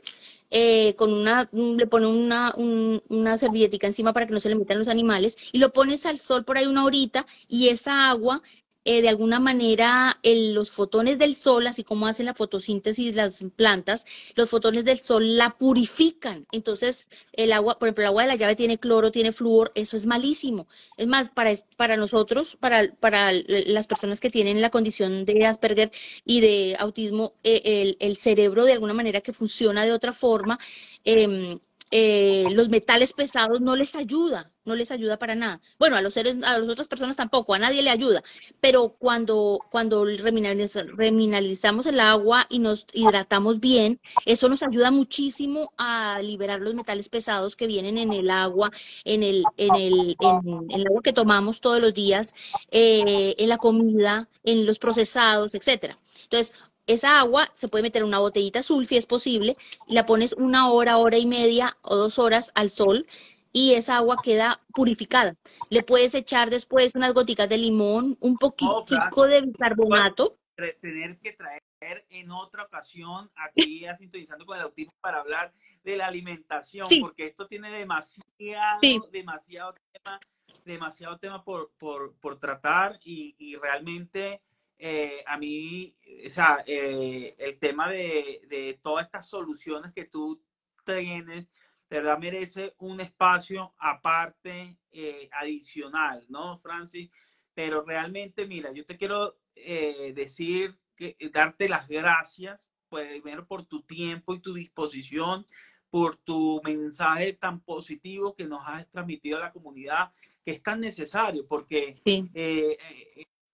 [0.49, 4.49] eh, con una, un- le pone una, un- una servilletica encima para que no se
[4.49, 8.09] le metan los animales, y lo pones al sol por ahí una horita, y esa
[8.09, 8.41] agua,
[8.88, 13.43] eh, de alguna manera, el- los fotones del sol, así como hacen la fotosíntesis las
[13.55, 16.45] plantas, los fotones del sol la purifican.
[16.51, 19.97] Entonces, el agua, por ejemplo, el agua de la llave tiene cloro, tiene flúor, eso
[19.97, 20.67] es malísimo.
[20.97, 25.91] Es más, para, para nosotros, para, para las personas que tienen la condición de Asperger
[26.25, 30.57] y de autismo, eh, el, el cerebro de alguna manera que funciona de otra forma,
[31.03, 31.59] em,
[31.91, 35.61] eh, los metales pesados no les ayuda, no les ayuda para nada.
[35.79, 38.21] Bueno, a los seres, a las otras personas tampoco, a nadie le ayuda,
[38.59, 45.71] pero cuando, cuando remineraliza- remineralizamos el agua y nos hidratamos bien, eso nos ayuda muchísimo
[45.77, 48.69] a liberar los metales pesados que vienen en el agua,
[49.05, 52.35] en el, en el agua que tomamos todos los días,
[52.71, 55.97] eh, en la comida, en los procesados, etcétera.
[56.23, 56.55] Entonces,
[56.88, 59.55] esa agua se puede meter en una botellita azul si es posible,
[59.88, 63.05] y la pones una hora, hora y media o dos horas al sol
[63.53, 65.35] y esa agua queda purificada.
[65.69, 70.38] Le puedes echar después unas goticas de limón, un poquitico de bicarbonato.
[70.81, 71.61] Tener que traer
[72.09, 76.99] en otra ocasión aquí a Sintonizando con el Autismo para hablar de la alimentación, Sí.
[76.99, 78.99] porque esto tiene demasiado, Sí.
[79.11, 80.19] demasiado tema,
[80.65, 84.41] demasiado tema por, por, por tratar y, y realmente
[84.80, 90.43] eh, a mí, o sea, eh, el tema de, de todas estas soluciones que tú
[90.86, 91.47] tienes,
[91.89, 97.09] de verdad merece un espacio aparte, eh, adicional, ¿no, Francis?
[97.53, 103.84] Pero realmente, mira, yo te quiero decir, que, darte las gracias, pues, primero por tu
[103.84, 105.45] tiempo y tu disposición,
[105.89, 110.11] por tu mensaje tan positivo que nos has transmitido a la comunidad,
[110.43, 112.78] que es tan necesario, porque Sí, eh,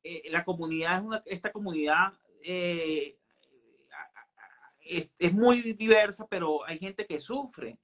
[0.04, 3.18] eh, la comunidad es una, esta comunidad eh,
[4.82, 7.78] es, es muy diversa, pero hay gente que sufre,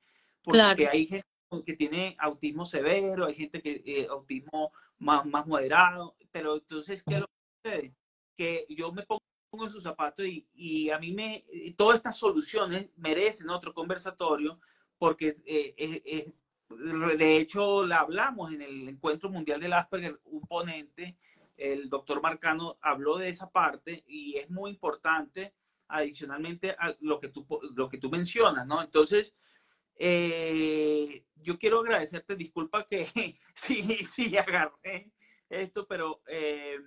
[0.43, 0.89] porque Claro.
[0.91, 1.27] hay gente
[1.65, 7.15] que tiene autismo severo, hay gente que eh, autismo más, más moderado, pero entonces, ¿qué
[7.15, 7.95] es lo que sucede?
[8.37, 9.21] Que yo me pongo
[9.63, 11.45] en sus zapatos y, y a mí me,
[11.75, 14.59] todas estas soluciones merecen otro conversatorio,
[14.97, 16.33] porque eh, es- es-
[17.17, 21.17] de hecho la hablamos en el encuentro mundial del Asperger, un ponente,
[21.59, 25.53] el doctor Marcano habló de esa parte y es muy importante
[25.87, 27.45] adicionalmente a lo que tú,
[27.75, 28.81] lo que tú mencionas, ¿no?
[28.81, 29.33] Entonces,
[29.95, 33.05] eh, yo quiero agradecerte, disculpa que
[33.55, 35.11] sí, sí agarré
[35.49, 36.77] esto, pero eh,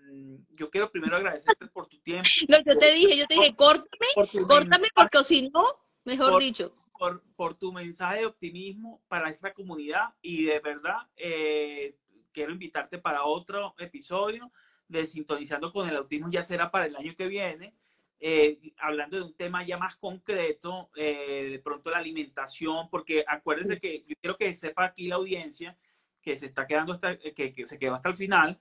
[0.51, 3.89] yo quiero primero agradecerte por tu tiempo, No, yo te dije, yo te dije, córtame,
[4.15, 5.65] por córtame, mensaje, porque si no,
[6.05, 6.75] mejor Por- dicho.
[6.97, 11.97] por, por tu mensaje de optimismo para esta comunidad y de verdad eh,
[12.33, 14.53] quiero invitarte para otro episodio
[14.89, 17.75] de Sintonizando con el Autismo, ya será para el año que viene,
[18.21, 23.81] eh, hablando de un tema ya más concreto, eh, de pronto la alimentación, porque acuérdense
[23.81, 25.77] que yo quiero que sepa aquí la audiencia
[26.21, 28.61] que se está quedando hasta, que, que se quedó hasta el final,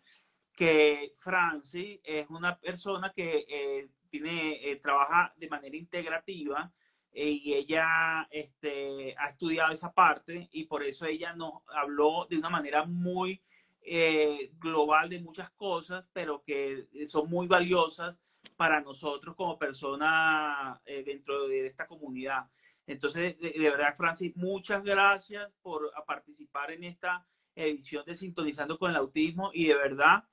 [0.53, 6.71] que Franci es una persona que eh, tiene, eh, trabaja de manera integrativa
[7.11, 12.37] eh, y ella este, ha estudiado esa parte y por eso ella nos habló de
[12.37, 13.41] una manera muy
[13.83, 18.15] eh, global de muchas cosas, pero que son muy valiosas
[18.55, 22.45] para nosotros como personas eh, dentro de esta comunidad.
[22.87, 27.25] Entonces, de, de verdad, Francis, muchas gracias por participar en esta
[27.55, 30.23] edición de Sintonizando con el Autismo y de verdad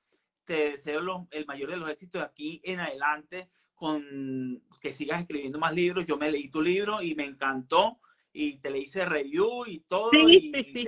[0.45, 5.21] te deseo lo- el mayor de los éxitos de aquí en adelante con que sigas
[5.21, 6.05] escribiendo más libros.
[6.05, 7.99] Yo me leí tu libro y me encantó
[8.33, 10.11] y te le hice review y todo.
[10.11, 10.87] Sí, y, sí, sí.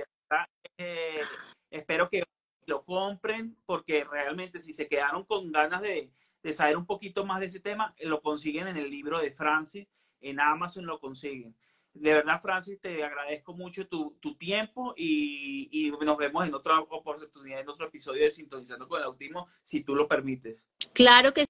[0.78, 1.22] eh,
[1.70, 2.22] espero que
[2.66, 6.10] lo compren porque realmente si se quedaron con ganas de,
[6.42, 9.86] de saber un poquito más de ese tema, lo consiguen en el libro de Francis,
[10.20, 11.56] en Amazon lo consiguen.
[11.94, 16.80] De verdad, Francis, te agradezco mucho tu, tu tiempo y, y nos vemos en otra
[16.80, 20.66] oportunidad, en otro episodio de Sintonizando con el Autismo, si tú lo permites.
[20.94, 21.44] Claro que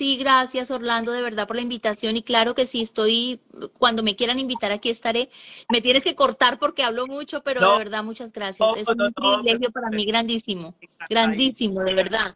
[0.00, 3.38] sí, gracias Orlando, de verdad por la invitación y claro que sí, estoy,
[3.78, 5.28] cuando me quieran invitar aquí estaré.
[5.70, 7.72] Me tienes que cortar porque hablo mucho, pero No.
[7.72, 8.66] de verdad muchas gracias.
[8.66, 10.74] No, Es un no, privilegio para mí grandísimo,
[11.10, 12.34] grandísimo, de verdad.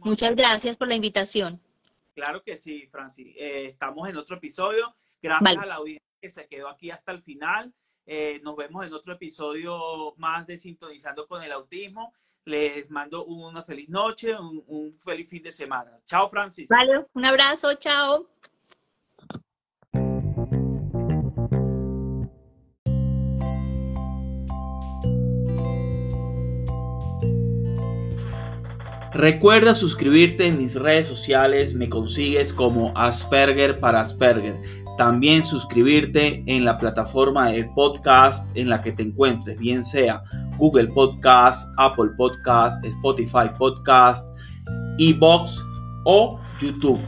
[0.00, 1.58] Muchas gracias por la invitación.
[2.14, 3.34] Claro que sí, Francis.
[3.38, 4.94] Eh, estamos en otro episodio.
[5.22, 5.64] Gracias Vale.
[5.64, 7.72] a la audiencia que se quedó aquí hasta el final.
[8.04, 12.12] Eh, nos vemos en otro episodio más de Sintonizando con el Autismo.
[12.46, 15.98] Les mando una feliz noche, un, feliz fin de semana.
[16.06, 16.68] Chao, Francis.
[16.68, 18.28] Vale, un abrazo, chao.
[29.12, 34.85] Recuerda suscribirte en mis redes sociales, me consigues como Asperger para Asperger.
[34.96, 40.22] También suscribirte en la plataforma de podcast en la que te encuentres, bien sea
[40.56, 44.26] Google Podcast, Apple Podcast, Spotify Podcast,
[44.98, 45.62] Ebox
[46.04, 47.00] o YouTube.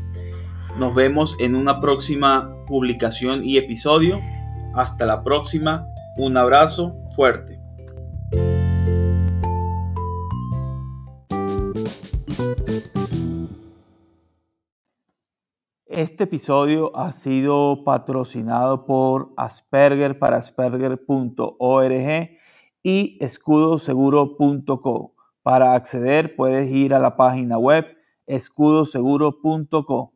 [0.78, 4.18] Nos vemos en una próxima publicación y episodio.
[4.74, 5.89] Hasta la próxima.
[6.22, 7.58] Un abrazo fuerte.
[15.86, 21.08] Este episodio ha sido patrocinado por Asperger para Asperger.org
[22.82, 25.14] y escudoseguro.co.
[25.42, 27.86] Para acceder puedes ir a la página web
[28.26, 30.12] escudoseguro.co.